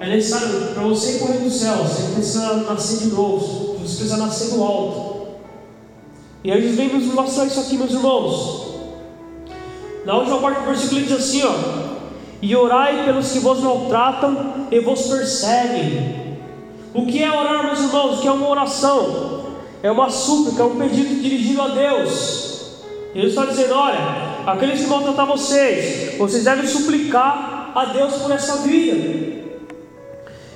é 0.00 0.08
necessário, 0.08 0.74
para 0.74 0.82
você 0.84 1.18
correr 1.18 1.38
do 1.38 1.50
céu, 1.50 1.76
você 1.78 2.14
precisa 2.14 2.54
nascer 2.62 2.98
de 2.98 3.14
novo, 3.14 3.74
você 3.74 3.96
precisa 3.96 4.16
nascer 4.16 4.54
do 4.54 4.62
alto. 4.62 5.28
E 6.42 6.52
aí 6.52 6.60
Jesus 6.60 6.76
vem 6.76 6.92
nos 6.92 7.14
mostrar 7.14 7.46
isso 7.46 7.60
aqui, 7.60 7.76
meus 7.76 7.92
irmãos. 7.92 8.74
Na 10.04 10.16
última 10.16 10.38
parte 10.38 10.60
do 10.60 10.66
versículo 10.66 11.00
ele 11.00 11.06
diz 11.06 11.18
assim, 11.18 11.42
ó, 11.42 11.54
e 12.42 12.54
orai 12.54 13.04
pelos 13.06 13.32
que 13.32 13.38
vos 13.38 13.60
maltratam 13.60 14.68
e 14.70 14.78
vos 14.80 15.02
perseguem. 15.06 16.38
O 16.92 17.06
que 17.06 17.22
é 17.22 17.30
orar, 17.30 17.64
meus 17.64 17.80
irmãos? 17.80 18.18
O 18.18 18.20
que 18.20 18.28
é 18.28 18.32
uma 18.32 18.48
oração? 18.48 19.34
é 19.84 19.90
uma 19.90 20.08
súplica, 20.08 20.62
é 20.62 20.64
um 20.64 20.76
pedido 20.76 21.20
dirigido 21.20 21.60
a 21.60 21.68
Deus. 21.68 22.53
Deus 23.14 23.28
está 23.28 23.46
dizendo: 23.46 23.74
olha, 23.74 23.98
aqueles 24.44 24.80
que 24.80 24.88
maltratar 24.88 25.26
vocês, 25.26 26.18
vocês 26.18 26.44
devem 26.44 26.66
suplicar 26.66 27.72
a 27.74 27.84
Deus 27.86 28.14
por 28.14 28.32
essa 28.32 28.56
vida. 28.58 29.34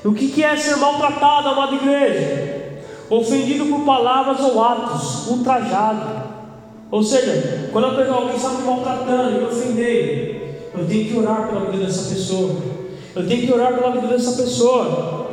O 0.05 0.12
que, 0.12 0.42
é 0.42 0.57
ser 0.57 0.77
maltratado, 0.77 1.49
amada 1.49 1.75
igreja? 1.75 2.83
Ofendido 3.11 3.66
por 3.66 3.81
palavras 3.85 4.40
ou 4.40 4.62
atos, 4.62 5.29
ultrajado. 5.29 6.29
Ou 6.90 7.03
seja, 7.03 7.68
quando 7.73 7.87
alguém 7.87 8.37
está 8.37 8.51
me 8.51 8.62
maltratando, 8.62 9.38
me 9.38 9.44
ofendendo, 9.44 10.38
eu 10.75 10.87
tenho 10.88 11.09
que 11.09 11.18
orar 11.18 11.49
pela 11.49 11.71
vida 11.71 11.85
dessa 11.85 12.14
pessoa. 12.14 12.57
Eu 13.14 13.27
tenho 13.27 13.47
que 13.47 13.53
orar 13.53 13.75
pela 13.75 13.90
vida 13.92 14.07
dessa 14.07 14.40
pessoa. 14.40 15.29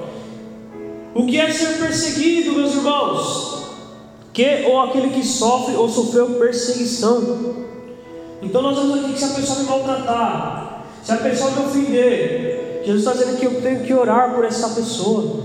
O 1.13 1.25
que 1.25 1.39
é 1.39 1.49
ser 1.51 1.79
perseguido, 1.79 2.53
meus 2.53 2.75
irmãos? 2.75 3.64
Que 4.35 4.65
ou 4.67 4.81
aquele 4.81 5.11
que 5.11 5.23
sofre 5.23 5.75
ou 5.75 5.87
sofreu 5.87 6.31
perseguição. 6.31 7.55
Então 8.41 8.61
nós 8.61 8.75
vamos 8.75 8.99
aqui 8.99 9.13
que 9.13 9.19
se 9.19 9.23
a 9.23 9.29
pessoa 9.29 9.59
me 9.59 9.65
maltratar, 9.65 10.85
se 11.01 11.11
a 11.13 11.17
pessoa 11.17 11.51
me 11.51 11.65
ofender, 11.65 12.81
Jesus 12.85 13.07
está 13.07 13.13
dizendo 13.13 13.39
que 13.39 13.45
eu 13.45 13.61
tenho 13.61 13.85
que 13.85 13.93
orar 13.93 14.35
por 14.35 14.43
essa 14.43 14.69
pessoa. 14.75 15.39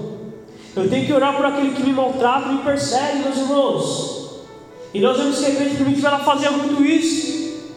Eu 0.74 0.90
tenho 0.90 1.07
que 1.07 1.12
orar 1.12 1.37
por 1.37 1.46
aquele 1.46 1.70
que 1.70 1.85
me 1.85 1.92
maltrata 1.92 2.48
e 2.48 2.55
me 2.55 2.62
persegue, 2.64 3.20
meus 3.20 3.37
irmãos. 3.37 4.31
E 4.92 5.00
nós 5.00 5.16
vemos 5.16 5.38
que 5.38 5.46
a 5.46 5.50
igreja 5.50 5.76
primitiva 5.76 6.09
ela 6.09 6.18
fazia 6.18 6.50
muito 6.50 6.85
isso. 6.85 7.70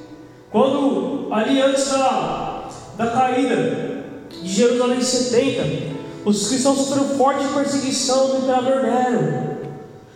Quando 0.52 1.28
ali 1.32 1.62
antes 1.62 1.92
da, 1.92 2.70
da 2.98 3.08
caída 3.12 4.04
de 4.32 4.50
Jerusalém 4.50 5.00
70, 5.00 5.94
os 6.26 6.48
cristãos 6.48 6.78
sofreram 6.80 7.10
forte 7.10 7.46
perseguição 7.54 8.30
do 8.30 8.38
imperador 8.38 8.82
Nero. 8.82 9.53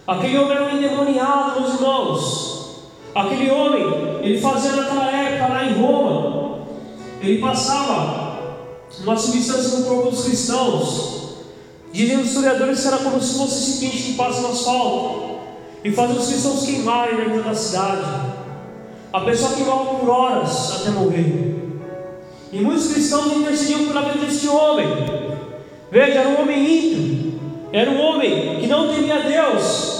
Aquele 0.08 0.38
homem 0.38 0.56
era 0.56 0.65
um 0.65 0.78
endemoniado, 0.78 1.60
meus 1.60 1.74
irmãos. 1.74 2.58
Aquele 3.13 3.52
homem, 3.52 3.84
ele 4.22 4.39
fazia 4.39 4.72
naquela 4.72 5.12
época 5.12 5.54
lá 5.54 5.63
em 5.65 5.74
Roma, 5.74 6.60
ele 7.20 7.39
passava 7.39 8.38
uma 9.04 9.17
substância 9.17 9.80
no 9.80 9.86
corpo 9.86 10.12
dos 10.12 10.24
cristãos. 10.24 11.17
Dizem 11.91 12.20
os 12.20 12.28
historiadores 12.28 12.82
que 12.82 12.88
era 12.88 12.98
como 13.00 13.20
se 13.20 13.38
fosse 13.38 13.58
esse 13.58 13.80
pinche 13.80 14.04
que 14.04 14.13
passa 14.13 14.41
no 14.41 14.50
asfalto 14.50 15.39
e 15.84 15.91
fazia 15.91 16.20
os 16.20 16.28
cristãos 16.28 16.65
queimarem 16.65 17.17
dentro 17.17 17.43
da 17.43 17.54
cidade. 17.54 18.06
A 19.12 19.20
pessoa 19.22 19.54
queimava 19.56 19.96
por 19.96 20.10
horas 20.10 20.82
até 20.82 20.91
morrer. 20.91 21.56
E 22.54 22.62
muitos 22.62 22.93
cristãos 22.93 23.36
intercediam 23.36 23.88
pela 23.88 24.02
vida 24.04 24.26
deste 24.26 24.48
homem. 24.48 24.88
Veja, 25.91 26.20
era 26.20 26.30
um 26.30 26.41
homem 26.41 26.65
ímpio, 26.65 27.39
era 27.74 27.91
um 27.91 28.00
homem 28.00 28.60
que 28.62 28.67
não 28.67 28.88
temia 28.93 29.22
Deus. 29.24 29.96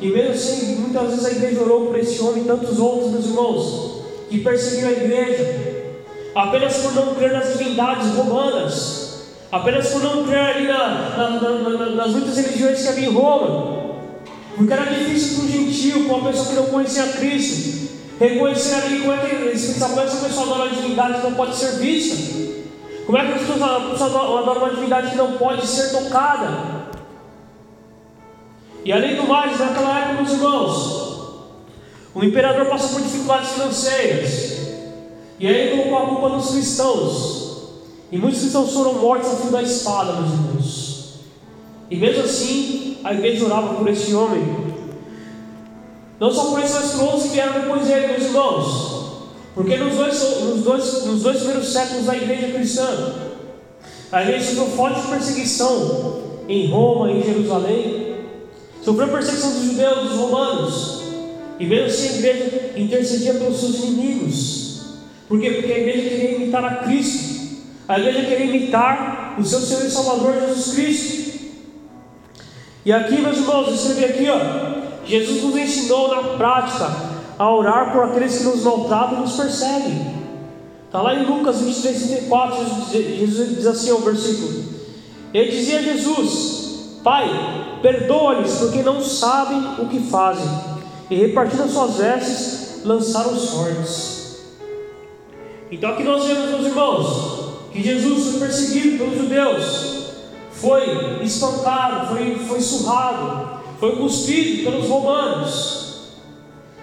E 0.00 0.08
mesmo 0.08 0.30
assim, 0.30 0.76
muitas 0.76 1.10
vezes 1.10 1.24
a 1.24 1.30
igreja 1.30 1.60
orou 1.60 1.86
por 1.86 1.98
esse 1.98 2.20
homem 2.22 2.42
e 2.42 2.46
tantos 2.46 2.78
outros, 2.78 3.10
meus 3.10 3.26
irmãos, 3.26 4.02
que 4.30 4.38
perseguiram 4.38 4.88
a 4.88 4.92
igreja, 4.92 5.94
apenas 6.34 6.76
por 6.76 6.94
não 6.94 7.14
crer 7.14 7.32
nas 7.32 7.52
divindades 7.52 8.14
romanas, 8.14 9.22
apenas 9.50 9.88
por 9.88 10.02
não 10.02 10.24
crer 10.24 10.38
ali 10.38 10.68
na, 10.68 11.16
na, 11.16 11.30
na, 11.30 11.86
nas 11.90 12.10
muitas 12.12 12.36
religiões 12.36 12.82
que 12.82 12.88
havia 12.88 13.08
em 13.08 13.12
Roma. 13.12 13.78
Porque 14.56 14.72
era 14.72 14.84
difícil 14.84 15.36
para 15.36 15.44
um 15.44 15.48
gentil, 15.48 16.04
para 16.04 16.16
uma 16.16 16.30
pessoa 16.30 16.48
que 16.48 16.54
não 16.54 16.66
conhecia 16.66 17.06
Cristo, 17.08 17.88
Reconhecer 18.18 18.74
ali 18.74 18.98
como 18.98 19.12
é 19.12 19.18
que 19.18 19.32
eles 19.32 19.80
é 19.80 19.84
essa 19.84 20.26
pessoa 20.26 20.46
adora 20.46 20.64
uma 20.64 20.74
divindade 20.74 21.20
que 21.20 21.22
não 21.22 21.34
pode 21.34 21.54
ser 21.54 21.78
vista. 21.78 22.16
Como 23.06 23.16
é 23.16 23.24
que 23.24 23.32
a 23.32 23.38
pessoa 23.38 24.38
adora 24.40 24.58
uma 24.58 24.70
divindade 24.70 25.10
que 25.10 25.16
não 25.16 25.32
pode 25.32 25.64
ser 25.64 25.92
tocada. 25.92 26.77
E 28.88 28.92
além 28.92 29.16
do 29.16 29.28
mais, 29.28 29.58
naquela 29.58 29.98
época, 29.98 30.14
meus 30.14 30.32
irmãos, 30.32 31.18
o 32.14 32.24
imperador 32.24 32.64
passou 32.70 32.88
por 32.88 33.02
dificuldades 33.02 33.50
financeiras. 33.50 34.58
E 35.38 35.46
aí 35.46 35.76
colocou 35.76 35.98
a 35.98 36.06
culpa 36.06 36.28
nos 36.30 36.52
cristãos. 36.52 37.68
E 38.10 38.16
muitos 38.16 38.40
cristãos 38.40 38.72
foram 38.72 38.94
mortos 38.94 39.30
a 39.30 39.36
fio 39.36 39.50
da 39.50 39.60
espada, 39.60 40.14
meus 40.14 40.32
irmãos. 40.32 41.14
E 41.90 41.96
mesmo 41.96 42.24
assim, 42.24 42.96
a 43.04 43.12
igreja 43.12 43.44
orava 43.44 43.74
por 43.74 43.86
esse 43.90 44.14
homem 44.14 44.42
não 46.18 46.32
só 46.32 46.46
por 46.46 46.64
esses 46.64 46.92
tronos 46.92 47.24
que 47.24 47.28
vieram 47.28 47.60
depois 47.60 47.86
dele, 47.86 48.06
meus 48.06 48.22
irmãos. 48.22 48.98
Porque 49.54 49.76
nos 49.76 49.96
dois, 49.96 50.40
nos, 50.40 50.62
dois, 50.62 51.04
nos 51.04 51.22
dois 51.22 51.36
primeiros 51.40 51.68
séculos 51.68 52.06
da 52.06 52.16
igreja 52.16 52.54
cristã, 52.54 53.14
a 54.10 54.22
igreja 54.22 54.46
sofreu 54.46 54.66
forte 54.76 55.06
perseguição 55.08 56.22
em 56.48 56.70
Roma 56.70 57.12
em 57.12 57.22
Jerusalém. 57.22 58.07
Sofreu 58.88 59.08
perseguição 59.08 59.52
dos 59.52 59.64
judeus, 59.64 60.08
dos 60.08 60.18
romanos. 60.18 61.02
E 61.60 61.66
mesmo 61.66 61.88
assim 61.88 62.08
a 62.08 62.12
igreja 62.12 62.72
intercedia 62.74 63.34
pelos 63.34 63.60
seus 63.60 63.80
inimigos. 63.80 64.80
Por 65.28 65.38
quê? 65.38 65.50
Porque 65.50 65.70
a 65.70 65.78
igreja 65.78 66.08
queria 66.08 66.36
imitar 66.36 66.64
a 66.64 66.76
Cristo. 66.76 67.58
A 67.86 67.98
igreja 67.98 68.24
queria 68.24 68.46
imitar 68.46 69.36
o 69.38 69.44
seu 69.44 69.60
Senhor 69.60 69.84
e 69.84 69.90
Salvador 69.90 70.40
Jesus 70.40 70.74
Cristo. 70.74 71.38
E 72.82 72.90
aqui, 72.90 73.20
meus 73.20 73.36
irmãos, 73.36 73.74
escrevi 73.74 74.04
aqui, 74.06 74.26
ó. 74.30 75.04
Jesus 75.04 75.42
nos 75.42 75.54
ensinou 75.54 76.08
na 76.08 76.22
prática 76.38 76.90
a 77.38 77.54
orar 77.54 77.92
por 77.92 78.04
aqueles 78.04 78.38
que 78.38 78.44
nos 78.44 78.62
maltratam 78.62 79.18
e 79.18 79.20
nos 79.20 79.36
perseguem. 79.36 80.14
Está 80.86 81.02
lá 81.02 81.14
em 81.14 81.26
Lucas 81.26 81.60
23, 81.60 82.06
34, 82.26 82.66
Jesus 82.94 83.54
diz 83.54 83.66
assim 83.66 83.92
o 83.92 83.98
versículo. 83.98 84.64
Ele 85.34 85.50
dizia 85.50 85.80
a 85.80 85.82
Jesus: 85.82 86.67
Pai, 87.08 87.26
perdoa-lhes, 87.80 88.56
porque 88.56 88.82
não 88.82 89.00
sabem 89.00 89.58
o 89.78 89.88
que 89.88 89.98
fazem. 89.98 90.46
E 91.08 91.16
repartindo 91.16 91.62
as 91.62 91.70
suas 91.70 91.96
vestes, 91.96 92.82
lançaram 92.84 93.34
sortes. 93.34 94.42
Então 95.72 95.92
aqui 95.92 96.04
nós 96.04 96.26
vemos, 96.26 96.50
meus 96.50 96.66
irmãos, 96.66 97.70
que 97.72 97.82
Jesus 97.82 98.26
foi 98.26 98.40
perseguido 98.40 98.98
pelos 98.98 99.16
judeus, 99.16 100.06
foi 100.52 101.24
espancado, 101.24 102.08
foi, 102.08 102.40
foi 102.40 102.60
surrado, 102.60 103.58
foi 103.80 103.96
cuspido 103.96 104.70
pelos 104.70 104.86
romanos. 104.86 106.10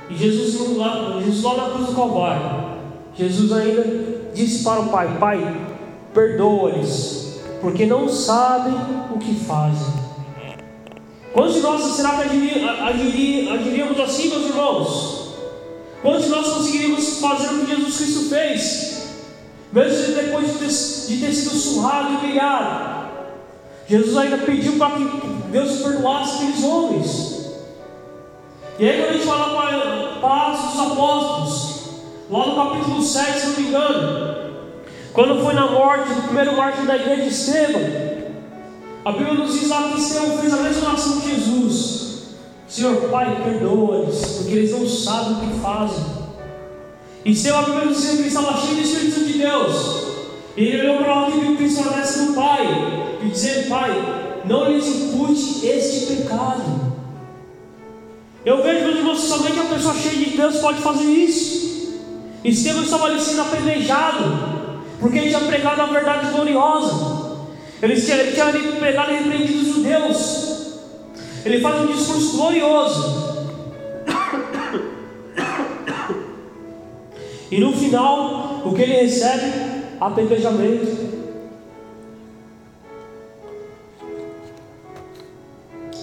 E 0.10 0.16
Jesus 0.16 0.76
lá, 0.76 1.22
Jesus 1.24 1.44
lá 1.44 1.54
na 1.56 1.70
cruz 1.70 1.90
do 1.90 1.96
Calvário, 1.96 2.80
Jesus 3.14 3.52
ainda 3.52 4.32
disse 4.34 4.64
para 4.64 4.80
o 4.80 4.90
Pai: 4.90 5.20
Pai, 5.20 5.56
perdoa-lhes, 6.16 7.42
porque 7.62 7.86
não 7.86 8.10
sabem 8.10 8.74
o 9.14 9.20
que 9.20 9.36
fazem. 9.36 9.95
Quantos 11.36 11.56
de 11.56 11.60
nós 11.60 11.84
será 11.98 12.12
que 12.12 12.24
agiríamos 12.24 14.00
assim, 14.00 14.30
meus 14.30 14.46
irmãos? 14.46 15.34
Quantos 16.02 16.24
de 16.24 16.30
nós 16.30 16.48
conseguiríamos 16.48 17.20
fazer 17.20 17.48
o 17.50 17.60
que 17.60 17.76
Jesus 17.76 17.98
Cristo 17.98 18.30
fez? 18.30 19.08
Mesmo 19.74 20.16
depois 20.16 20.48
de 20.48 20.60
ter, 20.60 21.14
de 21.14 21.26
ter 21.26 21.34
sido 21.34 21.56
surrado 21.56 22.14
e 22.14 22.16
humilhado, 22.16 23.10
Jesus 23.86 24.16
ainda 24.16 24.38
pediu 24.38 24.78
para 24.78 24.96
que 24.96 25.04
Deus 25.52 25.82
perdoasse 25.82 26.36
aqueles 26.36 26.64
homens. 26.64 27.50
E 28.80 28.90
aí, 28.90 28.98
quando 29.02 29.10
a 29.10 29.14
gente 29.14 29.26
fala 29.26 29.62
para, 29.62 30.52
Atos 30.52 30.72
dos 30.72 30.80
Apóstolos, 30.80 31.84
lá 32.30 32.46
no 32.48 32.56
capítulo 32.56 33.02
7, 33.02 33.40
se 33.40 33.48
não 33.48 33.56
me 33.56 33.68
engano, 33.68 34.56
quando 35.12 35.44
foi 35.44 35.54
na 35.54 35.70
morte 35.70 36.14
do 36.14 36.22
primeiro 36.22 36.56
mártir 36.56 36.86
da 36.86 36.96
igreja 36.96 37.24
de 37.24 37.28
Estevão, 37.28 38.15
a 39.06 39.12
Bíblia 39.12 39.36
nos 39.36 39.54
diz 39.54 39.70
lá 39.70 39.90
que 39.90 40.00
Estevão 40.02 40.40
fez 40.40 40.52
a 40.52 40.58
mesma 40.58 40.90
oração 40.90 41.22
que 41.22 41.30
Jesus: 41.30 42.24
Senhor 42.68 42.96
Pai, 43.10 43.40
perdoa-lhes, 43.44 44.26
porque 44.38 44.54
eles 44.54 44.72
não 44.72 44.88
sabem 44.90 45.34
o 45.34 45.40
que 45.42 45.60
fazem. 45.60 46.04
E 47.24 47.32
Estevão, 47.32 47.60
a 47.60 47.64
Bíblia 47.64 47.86
nos 47.86 48.02
diz 48.02 48.10
que 48.10 48.18
ele 48.18 48.28
estava 48.28 48.58
cheio 48.60 48.76
do 48.76 48.82
Espírito 48.82 49.26
de 49.26 49.38
Deus. 49.38 50.06
E 50.58 50.64
ele 50.64 50.82
olhou 50.82 51.04
para 51.04 51.16
lá 51.22 51.30
e 51.30 51.40
viu 51.40 51.56
Cristo 51.56 51.82
agradece 51.82 52.26
do 52.26 52.34
Pai, 52.34 53.20
e 53.24 53.30
dizendo: 53.30 53.70
Pai, 53.70 54.42
não 54.46 54.72
lhes 54.72 54.88
impute 54.88 55.68
este 55.68 56.16
pecado. 56.16 56.96
Eu 58.44 58.64
vejo, 58.64 58.86
meus 58.86 58.98
irmãos, 58.98 59.20
somente 59.20 59.60
a 59.60 59.66
pessoa 59.66 59.94
cheia 59.94 60.16
de 60.16 60.38
Deus 60.38 60.58
pode 60.58 60.82
fazer 60.82 61.04
isso. 61.04 61.94
Estevão 62.44 62.84
estava 62.84 63.06
ali 63.06 63.22
sendo 63.22 63.42
apedrejado, 63.42 64.24
porque 65.00 65.20
ele 65.20 65.30
tinha 65.30 65.42
pregado 65.42 65.82
a 65.82 65.86
verdade 65.86 66.32
gloriosa. 66.32 67.15
Ele 67.82 68.02
tinha, 68.02 68.18
ele 68.18 68.32
tinha 68.32 68.52
pregado 68.80 69.12
e 69.12 69.16
repreendido 69.16 69.60
os 69.60 69.68
judeus. 69.76 70.46
Ele 71.46 71.62
faz 71.62 71.82
um 71.82 71.88
discurso 71.88 72.38
glorioso. 72.38 73.26
E 77.52 77.60
no 77.60 77.72
final, 77.74 78.64
o 78.66 78.74
que 78.74 78.82
ele 78.82 78.94
recebe? 78.94 79.76
apedrejamento. 80.00 81.16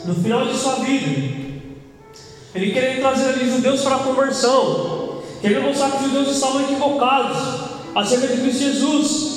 No 0.04 0.14
final 0.14 0.46
de 0.46 0.56
sua 0.56 0.76
vida, 0.76 1.32
ele 2.54 2.72
queria 2.72 3.00
trazer 3.00 3.28
ali 3.28 3.48
judeus 3.48 3.82
para 3.82 3.96
a 3.96 4.00
conversão, 4.00 5.22
queria 5.40 5.60
mostrar 5.60 5.92
que 5.92 5.98
os 5.98 6.10
judeus 6.10 6.34
estavam 6.34 6.62
equivocados 6.62 7.38
acerca 7.94 8.26
de 8.28 8.42
Cristo 8.42 8.60
Jesus. 8.60 9.31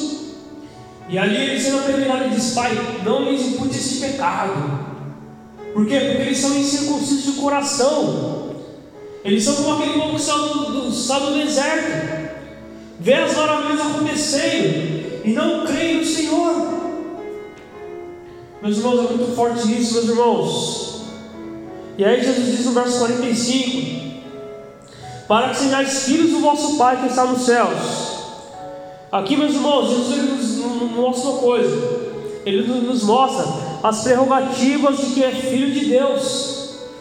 E 1.07 1.17
ali 1.17 1.35
ele 1.35 1.59
sendo 1.59 1.79
apedrejado, 1.79 2.23
ele 2.23 2.35
diz: 2.35 2.53
Pai, 2.53 2.71
não 3.03 3.23
lhes 3.23 3.41
impute 3.41 3.77
esse 3.77 3.99
pecado. 3.99 4.85
Por 5.73 5.85
quê? 5.85 5.99
Porque 5.99 6.21
eles 6.21 6.37
são 6.37 6.57
incircuncisos 6.57 7.35
de 7.35 7.41
coração. 7.41 8.55
Eles 9.23 9.43
são 9.43 9.55
como 9.55 9.73
aquele 9.73 9.99
povo 9.99 10.15
que 10.15 10.21
saiu 10.21 10.47
do, 10.47 10.65
do, 10.65 10.89
do 10.91 11.33
deserto, 11.43 12.29
vê 12.99 13.13
as 13.15 13.35
maravilhas 13.35 13.81
acontecendo 13.81 15.21
e 15.25 15.31
não 15.31 15.65
crê 15.65 15.93
no 15.93 16.05
Senhor. 16.05 16.75
Meus 18.61 18.77
irmãos, 18.77 18.99
é 18.99 19.13
muito 19.13 19.35
forte 19.35 19.79
isso, 19.79 19.95
meus 19.95 20.09
irmãos. 20.09 21.01
E 21.97 22.05
aí 22.05 22.23
Jesus 22.23 22.55
diz 22.55 22.65
no 22.65 22.71
verso 22.71 22.99
45: 22.99 24.21
Para 25.27 25.49
que 25.49 25.57
sejais 25.57 26.03
filhos 26.03 26.31
do 26.31 26.39
vosso 26.39 26.77
Pai 26.77 27.01
que 27.01 27.07
está 27.07 27.25
nos 27.25 27.45
céus. 27.45 28.14
Aqui, 29.11 29.37
meus 29.37 29.53
irmãos, 29.53 29.89
Jesus 29.89 30.57
nos 30.57 30.91
mostra 30.91 31.29
uma 31.29 31.39
coisa. 31.39 32.05
Ele 32.45 32.67
nos 32.67 33.03
mostra 33.03 33.45
as 33.83 34.03
prerrogativas 34.03 34.97
de 34.97 35.05
que 35.13 35.23
é 35.23 35.31
filho 35.31 35.71
de 35.71 35.85
Deus. 35.85 36.55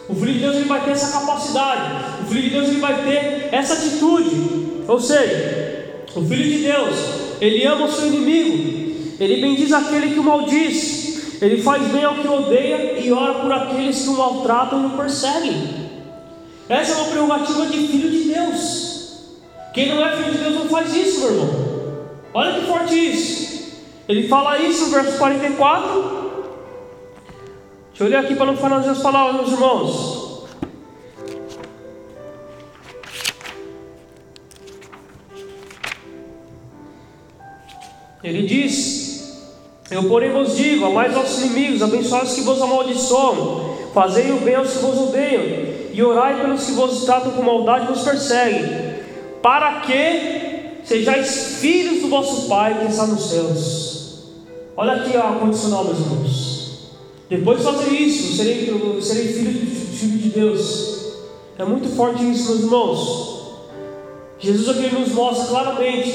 O 0.07 0.15
filho 0.15 0.33
de 0.33 0.39
Deus 0.39 0.55
ele 0.55 0.65
vai 0.65 0.83
ter 0.83 0.91
essa 0.91 1.19
capacidade. 1.19 2.23
O 2.23 2.25
filho 2.27 2.43
de 2.43 2.49
Deus 2.49 2.67
ele 2.69 2.79
vai 2.79 3.03
ter 3.03 3.49
essa 3.51 3.73
atitude. 3.73 4.83
Ou 4.87 4.99
seja, 4.99 6.03
o 6.15 6.21
filho 6.21 6.43
de 6.43 6.63
Deus 6.63 6.95
ele 7.41 7.65
ama 7.65 7.85
o 7.85 7.91
seu 7.91 8.07
inimigo. 8.07 8.85
Ele 9.19 9.41
bendiz 9.41 9.71
aquele 9.71 10.13
que 10.13 10.19
o 10.19 10.23
maldiz. 10.23 11.41
Ele 11.41 11.61
faz 11.61 11.85
bem 11.91 12.03
ao 12.03 12.15
que 12.15 12.27
odeia 12.27 12.99
e 12.99 13.11
ora 13.11 13.35
por 13.35 13.51
aqueles 13.51 14.03
que 14.03 14.09
o 14.09 14.13
maltratam 14.13 14.83
e 14.83 14.85
o 14.87 14.97
perseguem. 14.97 15.85
Essa 16.69 16.93
é 16.93 16.95
uma 16.95 17.05
prerrogativa 17.05 17.65
de 17.65 17.87
filho 17.87 18.09
de 18.09 18.33
Deus. 18.33 18.85
Quem 19.73 19.89
não 19.89 20.05
é 20.05 20.15
filho 20.15 20.31
de 20.31 20.37
Deus 20.37 20.55
não 20.55 20.69
faz 20.69 20.95
isso, 20.95 21.19
meu 21.19 21.31
irmão. 21.31 21.64
Olha 22.35 22.59
que 22.59 22.65
forte 22.67 22.93
isso. 22.93 23.45
Ele 24.09 24.27
fala 24.27 24.57
isso 24.59 24.87
no 24.87 24.91
verso 24.91 25.17
44 25.17 26.25
Deixa 27.87 28.03
eu 28.03 28.07
olhar 28.07 28.25
aqui 28.25 28.35
para 28.35 28.47
não 28.47 28.57
falar 28.57 28.79
as 28.79 29.01
palavras, 29.01 29.35
meus 29.35 29.51
irmãos. 29.53 30.43
Ele 38.21 38.45
diz: 38.45 39.55
Eu, 39.89 40.03
porém, 40.09 40.33
vos 40.33 40.57
digo: 40.57 40.87
amai 40.87 41.07
vossos 41.07 41.41
inimigos, 41.41 41.81
abençoai 41.81 42.25
os 42.25 42.33
que 42.33 42.41
vos 42.41 42.61
amaldiçoam, 42.61 43.77
fazei 43.93 44.29
o 44.33 44.41
bem 44.41 44.55
aos 44.55 44.73
que 44.73 44.79
vos 44.79 45.07
odeiam, 45.07 45.41
e 45.93 46.03
orai 46.03 46.41
pelos 46.41 46.65
que 46.65 46.73
vos 46.73 47.05
tratam 47.05 47.31
com 47.31 47.43
maldade 47.43 47.85
e 47.85 47.87
vos 47.93 48.03
perseguem, 48.03 48.99
para 49.41 49.79
que 49.79 50.44
sejais 50.85 51.57
filhos 51.59 52.01
do 52.01 52.09
vosso 52.09 52.47
Pai 52.47 52.79
que 52.79 52.91
está 52.91 53.07
nos 53.07 53.29
céus. 53.29 53.95
Olha 54.77 54.93
aqui 54.93 55.17
a 55.17 55.23
condicional, 55.33 55.83
meus 55.83 55.99
irmãos. 55.99 56.65
Depois 57.29 57.57
de 57.57 57.63
fazer 57.63 57.89
isso, 57.91 58.37
serei, 58.37 59.01
serei 59.01 59.27
filho, 59.27 59.67
filho 59.67 60.17
de 60.19 60.29
Deus. 60.29 60.95
É 61.57 61.65
muito 61.65 61.89
forte 61.95 62.29
isso, 62.29 62.49
meus 62.49 62.61
irmãos. 62.61 63.35
Jesus 64.37 64.69
aqui 64.69 64.93
nos 64.93 65.09
mostra 65.13 65.47
claramente 65.47 66.11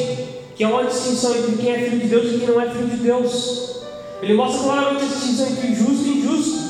que 0.54 0.62
há 0.62 0.68
uma 0.68 0.84
distinção 0.84 1.34
entre 1.34 1.56
quem 1.56 1.72
é 1.72 1.78
filho 1.78 1.98
de 2.00 2.06
Deus 2.06 2.32
e 2.32 2.38
quem 2.38 2.48
não 2.48 2.60
é 2.60 2.70
filho 2.70 2.86
de 2.86 2.96
Deus. 2.96 3.80
Ele 4.22 4.34
mostra 4.34 4.62
claramente 4.62 5.02
a 5.02 5.06
distinção 5.06 5.46
entre 5.48 5.74
justo 5.74 6.04
e 6.06 6.18
injusto. 6.18 6.60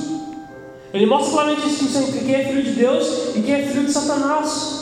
Ele 0.95 1.07
mostra 1.07 1.33
claramente 1.33 1.63
a 1.63 1.69
distinção 1.69 2.03
entre 2.03 2.21
quem 2.21 2.35
é 2.35 2.45
filho 2.45 2.63
de 2.63 2.71
Deus 2.71 3.37
e 3.37 3.43
quem 3.43 3.55
é 3.55 3.67
filho 3.67 3.85
de 3.85 3.93
Satanás. 3.93 4.81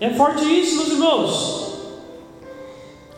É 0.00 0.10
forte 0.10 0.44
isso, 0.44 0.76
meus 0.76 0.88
irmãos. 0.92 1.67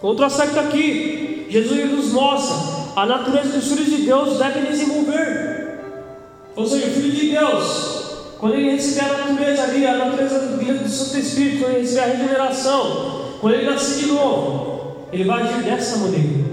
Outro 0.02 0.24
aspecto 0.24 0.58
aqui, 0.58 1.46
Jesus 1.50 1.90
nos 1.90 2.12
mostra 2.12 2.80
a 2.96 3.06
natureza 3.06 3.58
dos 3.58 3.68
filhos 3.68 3.86
de 3.86 4.02
Deus 4.02 4.38
deve 4.38 4.66
desenvolver. 4.66 5.78
Ou 6.56 6.66
seja, 6.66 6.86
o 6.86 6.90
Filho 6.90 7.12
de 7.12 7.30
Deus, 7.30 8.04
quando 8.38 8.54
ele 8.54 8.72
receber 8.72 9.06
a 9.06 9.18
natureza 9.18 9.62
ali, 9.62 9.86
a 9.86 9.96
natureza 9.96 10.38
do 10.38 10.88
Santo 10.88 11.18
Espírito, 11.18 11.60
quando 11.60 11.72
ele 11.72 11.82
receber 11.82 12.00
a 12.00 12.06
regeneração, 12.06 13.20
quando 13.40 13.54
ele 13.54 13.70
nascer 13.70 14.04
de 14.04 14.06
novo, 14.06 15.06
ele 15.12 15.24
vai 15.24 15.42
agir 15.42 15.62
dessa 15.62 15.98
maneira. 15.98 16.50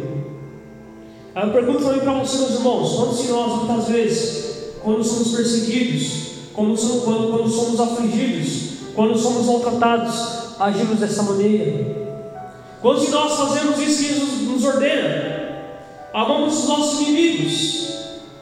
Aí 1.34 1.48
eu 1.48 1.54
pergunto 1.54 1.84
também 1.84 2.00
para 2.00 2.14
vocês, 2.14 2.42
meus 2.42 2.54
irmãos, 2.56 2.96
quantos 2.96 3.24
de 3.24 3.28
nós, 3.30 3.64
muitas 3.64 3.88
vezes, 3.88 4.74
quando 4.84 5.04
somos 5.04 5.36
perseguidos, 5.36 6.28
quando 6.54 6.78
somos, 6.78 7.04
quando, 7.04 7.32
quando 7.32 7.50
somos 7.50 7.80
afligidos, 7.80 8.70
quando 8.96 9.18
somos 9.18 9.46
maltratados, 9.46 10.60
agimos 10.60 11.00
dessa 11.00 11.24
maneira? 11.24 12.07
Quantos 12.82 13.06
de 13.06 13.12
nós 13.12 13.34
fazemos 13.34 13.80
isso 13.80 14.04
que 14.04 14.14
Jesus 14.14 14.42
nos 14.44 14.64
ordena? 14.64 15.38
Amamos 16.14 16.60
os 16.60 16.70
nossos 16.70 17.02
inimigos, 17.02 17.88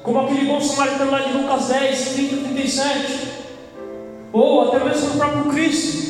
como 0.04 0.20
aquele 0.20 0.46
bom 0.46 0.60
samaritano 0.60 1.12
lá 1.12 1.20
de 1.20 1.38
Lucas 1.38 1.68
10, 1.68 2.10
30, 2.10 2.36
37. 2.50 3.28
Ou 4.34 4.68
até 4.68 4.84
mesmo 4.84 5.14
o 5.14 5.18
próprio 5.18 5.46
Cristo, 5.46 6.06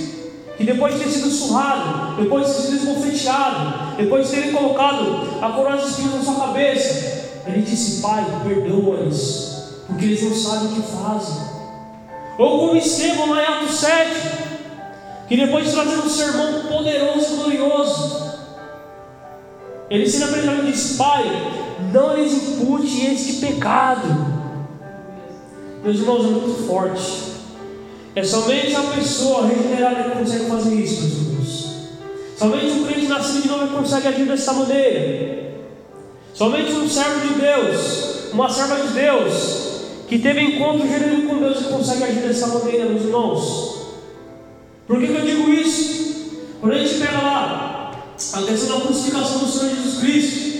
que 0.57 0.63
depois 0.63 0.95
de 0.95 1.03
ter 1.03 1.11
sido 1.11 1.29
surrado, 1.29 2.15
depois 2.15 2.47
de 2.47 2.53
ter 2.53 2.61
sido 2.61 2.75
esbofeteado, 2.77 3.95
depois 3.97 4.27
de 4.27 4.35
terem 4.35 4.51
colocado 4.51 5.39
a 5.41 5.51
coroa 5.51 5.77
de 5.77 5.85
espinhos 5.85 6.15
na 6.15 6.23
sua 6.23 6.47
cabeça, 6.47 7.41
ele 7.45 7.61
disse: 7.61 8.01
Pai, 8.01 8.25
perdoa-lhes, 8.43 9.75
porque 9.85 10.05
eles 10.05 10.23
não 10.23 10.35
sabem 10.35 10.67
o 10.69 10.75
que 10.75 10.81
fazem. 10.81 11.55
Ou 12.39 12.59
como 12.59 12.75
Estevão 12.75 13.29
lá 13.29 13.43
em 13.43 13.45
Atos 13.45 13.75
7, 13.75 14.44
que 15.27 15.35
depois 15.35 15.65
de 15.65 15.71
trazer 15.71 15.97
um 15.97 16.09
sermão 16.09 16.61
poderoso 16.63 17.33
e 17.33 17.35
glorioso, 17.37 18.25
ele 19.89 20.05
ensina 20.05 20.27
para 20.27 20.39
e 20.39 20.71
diz: 20.71 20.95
Pai, 20.97 21.23
não 21.93 22.15
lhes 22.15 22.33
impute 22.33 23.05
este 23.05 23.45
pecado. 23.45 24.33
Meus 25.83 25.97
irmãos, 25.97 26.25
é 26.25 26.29
muito 26.29 26.67
forte. 26.67 27.35
É 28.15 28.23
somente 28.23 28.75
a 28.75 28.81
pessoa 28.81 29.47
regenerada 29.47 30.03
que 30.03 30.17
consegue 30.17 30.45
fazer 30.45 30.75
isso, 30.75 31.01
meus 31.01 31.13
irmãos. 31.13 31.75
Somente 32.37 32.71
um 32.71 32.85
crente 32.85 33.07
nascido 33.07 33.41
de 33.43 33.47
novo 33.47 33.67
consegue 33.77 34.07
agir 34.07 34.25
dessa 34.25 34.53
maneira. 34.53 35.45
Somente 36.33 36.71
um 36.71 36.89
servo 36.89 37.27
de 37.27 37.33
Deus, 37.39 38.31
uma 38.33 38.49
serva 38.49 38.75
de 38.75 38.93
Deus, 38.93 39.65
que 40.07 40.19
teve 40.19 40.41
encontro 40.41 40.87
genuíno 40.87 41.29
com 41.29 41.39
Deus, 41.39 41.65
consegue 41.65 42.03
agir 42.03 42.21
dessa 42.21 42.47
maneira, 42.47 42.85
meus 42.85 43.03
irmãos. 43.03 43.74
Por 44.87 44.99
que, 44.99 45.07
que 45.07 45.13
eu 45.13 45.21
digo 45.21 45.49
isso? 45.51 46.55
Quando 46.61 46.73
a 46.73 46.77
gente 46.77 46.99
pega 46.99 47.21
lá 47.21 47.75
a 48.15 48.41
questão 48.43 48.79
da 48.79 48.85
crucificação 48.85 49.39
do 49.39 49.47
Senhor 49.47 49.75
Jesus 49.75 49.99
Cristo. 49.99 50.55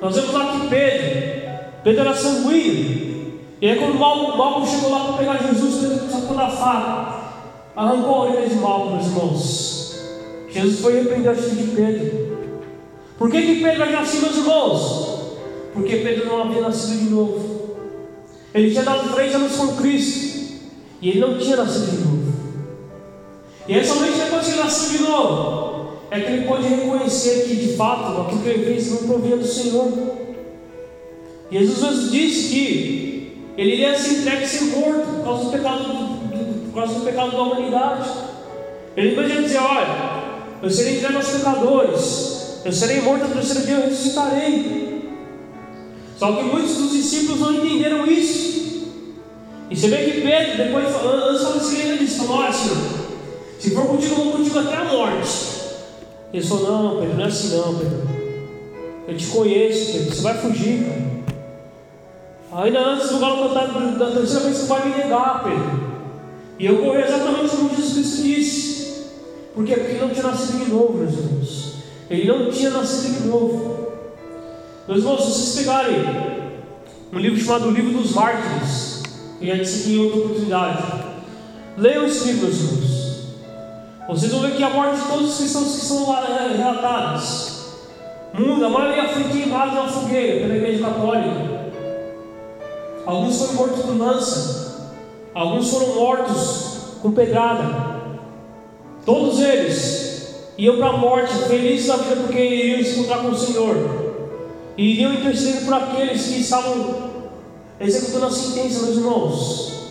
Nós 0.00 0.14
vemos 0.14 0.32
lá 0.32 0.52
que 0.52 0.68
Pedro, 0.68 1.60
Pedro 1.82 2.00
era 2.02 2.14
sanguíneo. 2.14 3.40
E 3.60 3.68
aí 3.68 3.78
quando 3.78 3.96
o 3.96 4.36
Malco 4.36 4.66
chegou 4.66 4.90
lá 4.90 5.04
para 5.04 5.16
pegar 5.16 5.38
Jesus, 5.38 5.80
Pedro 5.80 6.10
sacou 6.10 6.36
da 6.36 6.50
faca, 6.50 7.16
arrancou 7.74 8.14
a 8.14 8.20
orelha 8.26 8.48
de 8.48 8.54
Malco, 8.56 8.94
meus 8.94 9.06
irmãos. 9.06 9.96
Jesus 10.50 10.80
foi 10.80 10.94
repreender 10.96 11.30
a 11.30 11.32
atitude 11.32 11.62
de 11.62 11.76
Pedro. 11.76 12.36
Por 13.18 13.30
que, 13.30 13.42
que 13.42 13.62
Pedro 13.62 13.82
agiu 13.82 13.98
assim, 13.98 14.20
meus 14.20 14.36
irmãos? 14.36 15.16
Porque 15.72 15.96
Pedro 15.96 16.26
não 16.26 16.42
havia 16.42 16.60
nascido 16.60 16.98
de 16.98 17.10
novo. 17.10 17.76
Ele 18.54 18.70
tinha 18.70 18.82
dado 18.82 19.12
três 19.14 19.34
anos 19.34 19.56
com 19.56 19.76
Cristo. 19.76 20.36
E 21.00 21.10
ele 21.10 21.20
não 21.20 21.38
tinha 21.38 21.56
nascido 21.56 21.90
de 21.90 22.04
novo. 22.04 22.25
E 23.68 23.74
é 23.74 23.82
somente 23.82 24.18
depois 24.18 24.46
que 24.46 24.56
nasceu 24.56 24.98
de 24.98 25.02
novo 25.02 25.76
é 26.10 26.20
que 26.20 26.32
ele 26.32 26.46
pode 26.46 26.68
reconhecer 26.68 27.46
que 27.48 27.56
de 27.56 27.76
fato 27.76 28.20
aquilo 28.20 28.40
que 28.40 28.48
ele 28.48 28.64
fez 28.64 28.90
não 28.90 29.08
provia 29.08 29.36
do 29.36 29.46
Senhor. 29.46 29.92
Jesus 31.50 32.10
disse 32.10 32.48
que 32.48 33.32
ele 33.56 33.72
iria 33.72 33.98
se 33.98 34.16
entregue 34.16 34.44
e 34.44 34.48
ser 34.48 34.64
morto 34.76 35.16
por 35.16 35.24
causa 35.24 35.44
do 35.44 35.50
pecado, 35.50 35.84
do, 35.84 36.70
por 36.70 36.74
causa 36.74 36.94
do 36.94 37.04
pecado 37.04 37.30
da 37.32 37.42
humanidade. 37.42 38.08
Ele 38.96 39.14
podia 39.14 39.42
dizer: 39.42 39.58
Olha, 39.58 40.22
eu 40.62 40.70
serei 40.70 40.98
entregue 40.98 41.16
aos 41.16 41.28
pecadores, 41.28 42.60
eu 42.64 42.72
serei 42.72 43.00
morto 43.00 43.26
no 43.26 43.34
terceiro 43.34 43.66
dia, 43.66 43.74
eu 43.76 43.88
ressuscitarei. 43.88 44.86
Só 46.16 46.32
que 46.32 46.42
muitos 46.44 46.76
dos 46.76 46.92
discípulos 46.92 47.40
não 47.40 47.54
entenderam 47.54 48.06
isso. 48.06 48.56
E 49.70 49.76
você 49.76 49.88
vê 49.88 49.96
que 50.04 50.20
Pedro, 50.20 50.56
depois, 50.56 50.86
antes 50.86 51.40
de 51.40 51.44
falar 51.44 51.56
assim, 51.56 51.80
ele 51.80 51.98
disse: 51.98 52.26
Olha, 52.28 52.52
Senhor, 52.52 53.05
se 53.58 53.70
for 53.70 53.86
contigo, 53.86 54.14
eu 54.14 54.24
vou 54.24 54.32
contigo 54.34 54.58
até 54.58 54.76
a 54.76 54.84
morte. 54.84 55.56
Ele 56.32 56.46
falou: 56.46 56.70
Não, 56.70 57.00
Pedro, 57.00 57.16
não 57.16 57.24
é 57.24 57.26
assim 57.26 57.56
não, 57.56 57.74
Pedro. 57.74 58.08
Eu 59.08 59.16
te 59.16 59.26
conheço, 59.26 59.92
Pedro, 59.92 60.14
você 60.14 60.22
vai 60.22 60.38
fugir, 60.38 60.84
cara. 60.84 61.06
Ainda 62.62 62.80
antes 62.80 63.10
do 63.10 63.18
galo 63.18 63.48
cantar 63.48 63.66
da 63.98 64.10
terceira 64.10 64.44
vez 64.44 64.56
você 64.56 64.66
vai 64.66 64.88
me 64.88 64.96
negar, 64.96 65.44
Pedro. 65.44 65.86
E 66.58 66.66
eu 66.66 66.78
corri 66.78 67.02
exatamente 67.02 67.56
como 67.56 67.74
Jesus 67.74 67.92
Cristo 67.92 68.22
disse. 68.22 68.76
Porque 69.54 69.72
ele 69.72 69.98
não 69.98 70.10
tinha 70.10 70.22
nascido 70.22 70.64
de 70.64 70.70
novo, 70.70 70.98
meus 70.98 71.12
irmãos. 71.12 71.74
Ele 72.08 72.24
não 72.26 72.50
tinha 72.50 72.70
nascido 72.70 73.22
de 73.22 73.28
novo. 73.28 73.86
Meus 74.88 75.00
irmãos, 75.00 75.24
se 75.24 75.32
vocês 75.32 75.56
pegarem 75.56 75.96
um 77.12 77.18
livro 77.18 77.40
chamado 77.40 77.70
Livro 77.70 77.98
dos 77.98 78.12
Mártires, 78.12 79.02
eu 79.40 79.48
já 79.48 79.54
disse 79.56 79.80
aqui 79.80 79.94
em 79.94 80.04
outra 80.04 80.18
oportunidade, 80.20 80.82
leiam 81.76 82.06
esse 82.06 82.26
livro, 82.26 82.46
meus 82.46 82.60
irmãos. 82.60 82.95
Vocês 84.08 84.30
vão 84.30 84.40
ver 84.40 84.56
que 84.56 84.62
a 84.62 84.70
morte 84.70 85.00
de 85.00 85.08
todos 85.08 85.30
os 85.30 85.38
cristãos 85.38 85.74
que 85.74 85.84
são 85.84 86.16
é, 86.16 86.56
relatados. 86.56 87.56
Mundo, 88.32 88.66
a 88.66 88.68
maioria 88.68 89.08
foi 89.08 89.24
queimada 89.24 89.72
na 89.72 89.88
fogueira 89.88 90.42
pela 90.42 90.56
igreja 90.56 90.84
católica. 90.84 91.72
alguns 93.04 93.38
foram 93.38 93.54
mortos 93.54 93.84
com 93.84 93.92
lança, 93.92 94.90
alguns 95.34 95.70
foram 95.70 95.94
mortos 95.94 96.66
com 97.02 97.12
pedrada. 97.12 97.96
Todos 99.04 99.40
eles 99.40 100.36
iam 100.58 100.76
para 100.76 100.88
a 100.88 100.96
morte, 100.96 101.32
felizes 101.48 101.88
da 101.88 101.96
vida, 101.96 102.16
porque 102.16 102.38
iriam 102.38 102.84
se 102.84 102.98
encontrar 102.98 103.22
com 103.22 103.28
o 103.28 103.36
Senhor, 103.36 103.76
e 104.76 104.92
iriam 104.92 105.14
interceder 105.14 105.64
por 105.64 105.74
aqueles 105.74 106.26
que 106.26 106.40
estavam 106.40 107.10
executando 107.80 108.26
a 108.26 108.30
sentença, 108.30 108.84
meus 108.84 108.96
irmãos. 108.98 109.85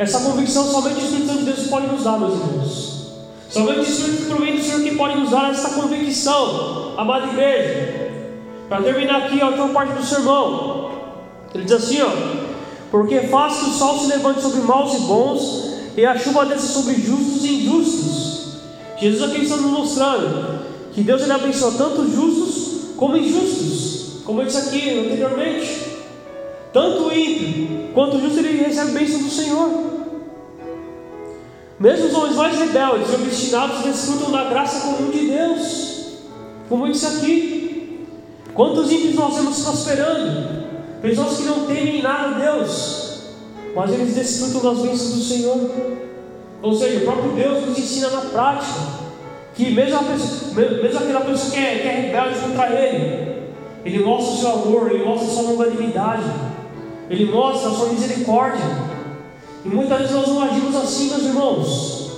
Essa 0.00 0.20
convicção 0.20 0.64
somente 0.64 0.96
o 0.96 1.04
Espírito 1.04 1.26
Santo 1.26 1.38
de 1.40 1.44
Deus 1.44 1.66
pode 1.66 1.86
nos 1.88 2.04
dar, 2.04 2.18
meus 2.18 2.32
irmãos. 2.32 3.06
Somente 3.50 3.80
o 3.80 3.82
Espírito 3.82 4.28
provém 4.28 4.56
do 4.56 4.62
Senhor 4.62 4.80
que 4.80 4.96
pode 4.96 5.20
nos 5.20 5.28
dar 5.28 5.50
essa 5.50 5.68
convicção, 5.72 6.94
amada 6.96 7.26
igreja. 7.26 8.10
Para 8.66 8.82
terminar 8.82 9.24
aqui 9.24 9.38
a 9.42 9.48
última 9.48 9.68
parte 9.68 9.92
do 9.92 10.02
sermão, 10.02 10.90
ele 11.54 11.64
diz 11.64 11.74
assim: 11.74 12.00
ó, 12.00 12.08
porque 12.90 13.20
faz 13.28 13.58
que 13.58 13.68
o 13.68 13.72
sol 13.74 13.98
se 13.98 14.06
levante 14.06 14.40
sobre 14.40 14.62
maus 14.62 14.94
e 14.94 15.00
bons, 15.00 15.74
e 15.94 16.06
a 16.06 16.16
chuva 16.16 16.46
desça 16.46 16.68
sobre 16.68 16.94
justos 16.94 17.44
e 17.44 17.56
injustos. 17.56 18.54
Jesus 18.98 19.30
aqui 19.30 19.42
está 19.42 19.56
nos 19.56 19.70
mostrando 19.70 20.64
que 20.94 21.02
Deus 21.02 21.20
ele 21.20 21.32
abençoa 21.32 21.72
tanto 21.76 22.10
justos 22.10 22.96
como 22.96 23.18
injustos, 23.18 24.22
como 24.24 24.40
eu 24.40 24.46
disse 24.46 24.66
aqui 24.66 24.98
anteriormente. 24.98 25.89
Tanto 26.72 27.08
o 27.08 27.12
ímpio 27.12 27.90
quanto 27.92 28.16
o 28.16 28.20
justo 28.20 28.38
ele 28.38 28.62
recebe 28.62 28.92
bênção 28.92 29.22
do 29.22 29.30
Senhor. 29.30 29.90
Mesmo 31.78 32.06
os 32.06 32.14
homens 32.14 32.36
mais 32.36 32.58
rebeldes 32.58 33.10
e 33.10 33.14
obstinados 33.14 33.82
desfrutam 33.82 34.30
da 34.30 34.44
graça 34.44 34.80
comum 34.80 35.10
de 35.10 35.26
Deus, 35.26 36.18
como 36.68 36.86
eu 36.86 36.92
disse 36.92 37.06
aqui. 37.06 38.06
Quantos 38.54 38.92
ímpios 38.92 39.14
nós 39.14 39.34
vemos 39.34 39.62
prosperando? 39.62 40.60
Pessoas 41.00 41.38
que 41.38 41.44
não 41.44 41.66
temem 41.66 42.02
nada 42.02 42.36
a 42.36 42.38
Deus, 42.38 43.22
mas 43.74 43.92
eles 43.92 44.14
desfrutam 44.14 44.74
das 44.74 44.82
bênçãos 44.82 45.14
do 45.14 45.22
Senhor. 45.22 45.70
Ou 46.62 46.74
seja, 46.74 46.98
o 46.98 47.04
próprio 47.04 47.32
Deus 47.32 47.66
nos 47.66 47.78
ensina 47.78 48.10
na 48.10 48.20
prática 48.20 48.80
que 49.54 49.70
mesmo, 49.70 49.98
pessoa, 50.04 50.52
mesmo 50.54 50.98
aquela 50.98 51.20
pessoa 51.20 51.50
que 51.50 51.58
é, 51.58 51.78
que 51.78 51.88
é 51.88 51.92
rebelde 51.92 52.40
contra 52.40 52.68
Ele, 52.70 53.42
Ele 53.84 54.04
mostra 54.04 54.34
o 54.34 54.36
seu 54.36 54.50
amor, 54.50 54.90
Ele 54.92 55.04
mostra 55.04 55.26
a 55.26 55.30
sua 55.30 55.42
longanimidade, 55.50 56.24
Ele 57.10 57.24
mostra 57.24 57.70
a 57.70 57.74
sua 57.74 57.88
misericórdia. 57.88 58.64
E 59.64 59.68
muitas 59.68 59.98
vezes 59.98 60.14
nós 60.14 60.28
não 60.28 60.42
agimos 60.42 60.76
assim, 60.76 61.10
meus 61.10 61.24
irmãos. 61.24 62.10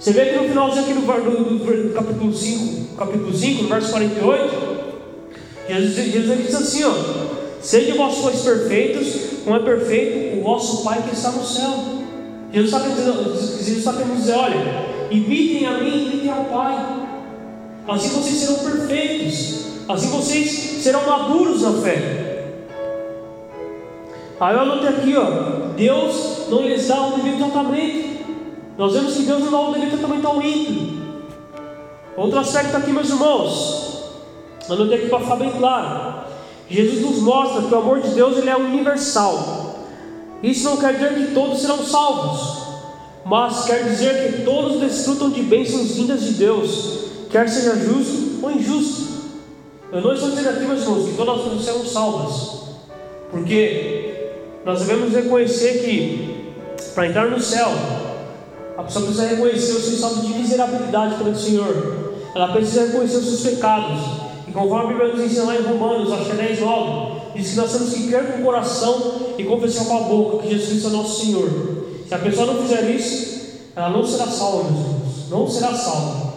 Você 0.00 0.12
vê 0.12 0.26
que 0.26 0.36
no 0.36 0.48
finalzinho 0.48 0.82
aqui 0.82 0.94
do, 0.94 1.00
do, 1.00 1.88
do, 1.88 1.94
capítulo 1.94 2.34
5, 2.34 2.96
capítulo 2.96 3.32
5, 3.32 3.62
no 3.62 3.68
verso 3.68 3.90
48, 3.90 4.84
Jesus, 5.68 6.12
Jesus 6.12 6.46
diz 6.46 6.54
assim, 6.54 6.84
ó. 6.84 6.92
Sede 7.60 7.92
vós 7.92 8.14
sois 8.16 8.40
perfeitos, 8.40 9.40
como 9.44 9.56
é 9.56 9.60
perfeito 9.60 10.38
o 10.38 10.42
vosso 10.42 10.82
Pai 10.84 11.02
que 11.02 11.14
está 11.14 11.30
no 11.30 11.44
céu. 11.44 11.72
Jesus 12.52 12.72
está 12.72 12.80
querendo, 12.80 13.34
Jesus 13.34 13.78
está 13.78 13.92
querendo 13.94 14.16
dizer: 14.16 14.34
olha, 14.34 14.56
imitem 15.10 15.66
a 15.66 15.78
mim, 15.78 16.06
imitem 16.06 16.30
ao 16.30 16.44
Pai. 16.44 16.76
Assim 17.88 18.08
vocês 18.10 18.36
serão 18.36 18.56
perfeitos, 18.56 19.64
assim 19.88 20.08
vocês 20.08 20.50
serão 20.82 21.06
maduros 21.06 21.62
na 21.62 21.72
fé. 21.82 22.33
Aí 24.40 24.54
eu 24.54 24.60
anotei 24.60 24.88
aqui, 24.88 25.16
ó, 25.16 25.24
Deus 25.76 26.48
não 26.48 26.62
lhes 26.62 26.88
dá 26.88 27.00
um 27.02 27.18
devido 27.18 27.38
tratamento. 27.38 28.14
Nós 28.76 28.92
vemos 28.92 29.14
que 29.14 29.22
Deus 29.22 29.40
não 29.44 29.50
dá 29.50 29.60
um 29.60 29.72
devido 29.72 29.98
tratamento 29.98 30.26
ao 30.26 30.42
ímpio. 30.42 31.04
Outro 32.16 32.38
aspecto 32.38 32.76
aqui, 32.76 32.90
meus 32.92 33.08
irmãos, 33.08 34.04
anotei 34.68 34.98
aqui 34.98 35.08
para 35.08 35.20
ficar 35.20 35.36
bem 35.36 35.50
claro. 35.52 36.24
Jesus 36.68 37.00
nos 37.02 37.18
mostra 37.18 37.62
que 37.62 37.74
o 37.74 37.78
amor 37.78 38.00
de 38.00 38.08
Deus 38.08 38.38
ele 38.38 38.50
é 38.50 38.56
universal. 38.56 39.76
Isso 40.42 40.64
não 40.68 40.76
quer 40.76 40.94
dizer 40.94 41.14
que 41.14 41.34
todos 41.34 41.60
serão 41.60 41.78
salvos, 41.78 42.64
mas 43.24 43.64
quer 43.64 43.84
dizer 43.84 44.32
que 44.32 44.42
todos 44.42 44.80
desfrutam 44.80 45.30
de 45.30 45.42
bênçãos 45.42 45.92
vindas 45.92 46.22
de 46.22 46.34
Deus, 46.34 47.04
quer 47.30 47.48
seja 47.48 47.76
justo 47.76 48.40
ou 48.42 48.50
injusto. 48.50 49.04
Eu 49.92 50.00
não 50.00 50.12
estou 50.12 50.30
dizendo 50.30 50.50
aqui, 50.50 50.64
meus 50.64 50.82
irmãos, 50.82 51.08
que 51.08 51.16
todas 51.16 51.36
as 51.36 51.42
pessoas 51.42 51.64
serão 51.64 51.86
salvas, 51.86 52.62
porque 53.30 54.13
nós 54.64 54.80
devemos 54.80 55.12
reconhecer 55.12 55.84
que 55.84 56.52
para 56.94 57.08
entrar 57.08 57.30
no 57.30 57.40
céu, 57.40 57.68
a 58.76 58.82
pessoa 58.82 59.06
precisa 59.06 59.28
reconhecer 59.28 59.72
o 59.72 59.80
seu 59.80 59.94
estado 59.94 60.20
de 60.20 60.34
miserabilidade 60.34 61.16
perante 61.16 61.38
o 61.38 61.42
Senhor, 61.42 62.14
ela 62.34 62.48
precisa 62.52 62.86
reconhecer 62.86 63.16
os 63.18 63.24
seus 63.24 63.54
pecados, 63.54 64.24
Conforme 64.54 64.84
a 64.84 64.86
Bíblia 64.86 65.12
nos 65.12 65.24
ensina 65.24 65.46
lá 65.46 65.56
em 65.56 65.62
Romanos, 65.62 66.12
acho 66.12 66.26
que 66.26 66.30
é 66.30 66.46
10, 66.46 66.60
9, 66.60 67.20
diz 67.34 67.50
que 67.50 67.56
nós 67.56 67.72
temos 67.72 67.92
que 67.92 68.06
crer 68.06 68.24
com 68.24 68.38
o 68.40 68.44
coração 68.44 69.34
e 69.36 69.42
confessar 69.42 69.84
com 69.86 69.96
a 69.96 70.00
boca 70.02 70.42
que 70.44 70.56
Jesus 70.56 70.84
é 70.84 70.88
nosso 70.90 71.24
Senhor. 71.24 71.50
Se 72.06 72.14
a 72.14 72.18
pessoa 72.18 72.46
não 72.46 72.62
fizer 72.62 72.88
isso, 72.88 73.34
ela 73.74 73.90
não 73.90 74.06
será 74.06 74.28
salva, 74.28 74.70
meus 74.70 74.86
irmãos. 74.86 75.28
Não 75.28 75.50
será 75.50 75.74
salva. 75.74 76.34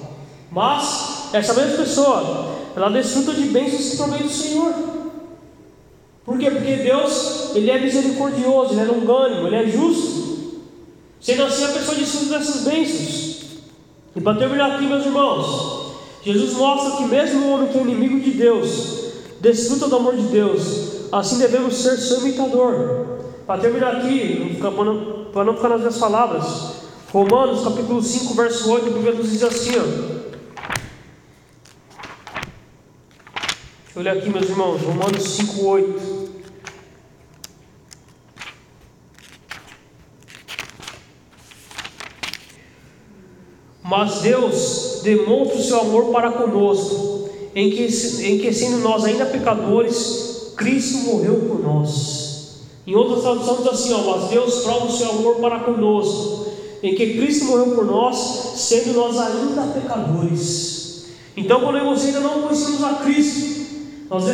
Mas, 0.51 1.29
essa 1.31 1.53
mesma 1.53 1.77
pessoa, 1.77 2.55
ela 2.75 2.89
desfruta 2.89 3.33
de 3.33 3.49
bênçãos 3.49 3.89
que 3.91 3.97
provém 3.97 4.23
do 4.23 4.29
Senhor. 4.29 4.73
Por 6.27 6.37
quê? 6.37 6.51
Porque 6.51 6.75
Deus, 6.75 7.55
Ele 7.55 7.71
é 7.71 7.79
misericordioso, 7.79 8.73
Ele 8.73 8.81
é 8.81 8.83
longânimo, 8.83 9.47
Ele 9.47 9.55
é 9.55 9.65
justo. 9.65 10.61
Sendo 11.21 11.43
assim, 11.43 11.63
a 11.63 11.69
pessoa 11.69 11.95
desfruta 11.95 12.37
dessas 12.37 12.63
bênçãos. 12.65 13.37
E 14.13 14.19
para 14.19 14.37
terminar 14.37 14.73
aqui, 14.73 14.85
meus 14.85 15.05
irmãos, 15.05 15.95
Jesus 16.21 16.51
mostra 16.55 16.97
que 16.97 17.05
mesmo 17.05 17.45
o 17.45 17.51
homem 17.53 17.69
que 17.69 17.77
é 17.77 17.81
inimigo 17.81 18.19
de 18.19 18.31
Deus, 18.31 19.05
desfruta 19.39 19.87
do 19.87 19.95
amor 19.95 20.17
de 20.17 20.23
Deus, 20.23 21.07
assim 21.13 21.37
devemos 21.37 21.73
ser 21.77 21.95
seu 21.95 22.19
imitador. 22.19 23.05
Para 23.47 23.61
terminar 23.61 23.95
aqui, 23.95 24.59
para 24.59 25.45
não 25.45 25.55
ficar 25.55 25.69
nas 25.69 25.79
minhas 25.79 25.97
palavras, 25.97 26.73
Romanos 27.09 27.63
capítulo 27.63 28.03
5, 28.03 28.33
verso 28.33 28.69
8, 28.69 28.85
a 28.85 28.89
Bíblia 28.89 29.13
nos 29.13 29.31
diz 29.31 29.43
assim: 29.43 29.71
ó. 29.77 30.16
Olha 33.99 34.11
aqui, 34.11 34.29
meus 34.29 34.47
irmãos, 34.47 34.79
Romanos 34.83 35.23
5, 35.23 35.65
8. 35.65 36.29
Mas 43.83 44.19
Deus 44.19 44.99
demonstra 45.01 45.57
o 45.57 45.63
seu 45.63 45.79
amor 45.79 46.11
para 46.11 46.31
conosco, 46.31 47.27
em 47.55 47.71
que, 47.71 47.85
em 48.21 48.37
que 48.37 48.53
sendo 48.53 48.77
nós 48.83 49.03
ainda 49.03 49.25
pecadores, 49.25 50.53
Cristo 50.55 50.99
morreu 50.99 51.47
por 51.47 51.59
nós. 51.63 52.67
Em 52.85 52.93
outras 52.93 53.23
traduções 53.23 53.63
diz 53.63 53.67
assim, 53.67 53.93
ó, 53.93 54.15
mas 54.15 54.29
Deus 54.29 54.61
prova 54.61 54.85
o 54.85 54.95
seu 54.95 55.09
amor 55.09 55.37
para 55.37 55.61
conosco, 55.61 56.51
em 56.83 56.93
que 56.93 57.17
Cristo 57.17 57.45
morreu 57.45 57.73
por 57.73 57.85
nós, 57.87 58.15
sendo 58.57 58.93
nós 58.93 59.17
ainda 59.17 59.73
pecadores. 59.73 61.07
Então, 61.35 61.61
quando 61.61 61.83
nós 61.83 62.05
ainda 62.05 62.19
não 62.19 62.43
conhecemos 62.43 62.83
a 62.83 62.93
Cristo, 62.95 63.57
nós, 64.09 64.25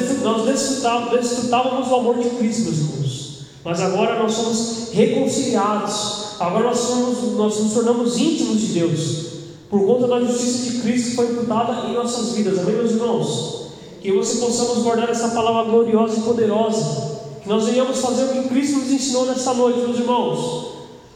desfrutávamos 1.11 1.87
do 1.87 1.95
amor 1.95 2.17
de 2.17 2.29
Cristo, 2.29 2.63
meus 2.63 2.77
irmãos. 2.77 3.39
Mas 3.63 3.81
agora 3.81 4.21
nós 4.21 4.33
somos 4.33 4.89
reconciliados, 4.91 6.35
agora 6.39 6.65
nós, 6.65 6.79
somos, 6.79 7.37
nós 7.37 7.59
nos 7.59 7.73
tornamos 7.73 8.17
íntimos 8.17 8.59
de 8.59 8.67
Deus 8.67 9.33
por 9.69 9.87
conta 9.87 10.07
da 10.07 10.19
justiça 10.19 10.69
de 10.69 10.81
Cristo 10.81 11.09
que 11.09 11.15
foi 11.15 11.31
imputada 11.31 11.87
em 11.87 11.93
nossas 11.93 12.33
vidas. 12.35 12.59
Amém, 12.59 12.75
meus 12.75 12.91
irmãos? 12.91 13.63
Que 14.01 14.11
você 14.11 14.37
possamos 14.37 14.83
guardar 14.83 15.09
essa 15.09 15.29
palavra 15.29 15.71
gloriosa 15.71 16.19
e 16.19 16.21
poderosa. 16.21 17.13
Que 17.41 17.49
nós 17.49 17.65
venhamos 17.65 17.97
fazer 17.99 18.25
o 18.25 18.43
que 18.43 18.49
Cristo 18.49 18.77
nos 18.77 18.91
ensinou 18.91 19.25
nesta 19.25 19.53
noite, 19.55 19.79
meus 19.79 19.97
irmãos. 19.97 20.73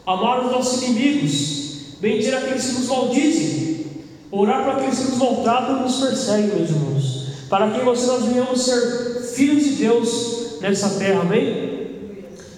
Amar 0.08 0.44
os 0.44 0.52
nossos 0.52 0.82
inimigos, 0.82 1.98
bendir 2.00 2.34
aqueles 2.34 2.66
que 2.66 2.74
nos 2.80 2.88
maldizem, 2.88 3.86
orar 4.32 4.64
para 4.64 4.78
aqueles 4.78 4.98
que 4.98 5.12
nos 5.12 5.18
maltratam 5.18 5.80
e 5.80 5.82
nos 5.84 5.98
perseguem, 5.98 6.56
meus 6.56 6.70
irmãos. 6.70 7.07
Para 7.50 7.72
que 7.72 7.80
você 7.80 8.06
nós 8.08 8.26
venhamos 8.26 8.62
ser 8.62 9.22
filhos 9.34 9.64
de 9.64 9.70
Deus 9.72 10.60
nessa 10.60 11.00
terra, 11.00 11.22
amém? 11.22 11.78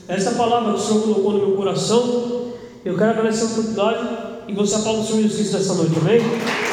Essa 0.07 0.31
palavra 0.31 0.73
que 0.73 0.79
o 0.79 0.81
Senhor 0.81 1.03
colocou 1.03 1.33
no 1.33 1.47
meu 1.47 1.57
coração, 1.57 2.53
eu 2.83 2.97
quero 2.97 3.11
agradecer 3.11 3.43
a 3.43 3.47
oportunidade 3.47 4.17
e 4.47 4.53
você 4.53 4.75
aplaude 4.75 5.01
o 5.01 5.05
Senhor 5.05 5.21
Jesus 5.21 5.35
Cristo 5.35 5.57
nessa 5.57 5.73
noite, 5.75 5.99
amém? 5.99 6.68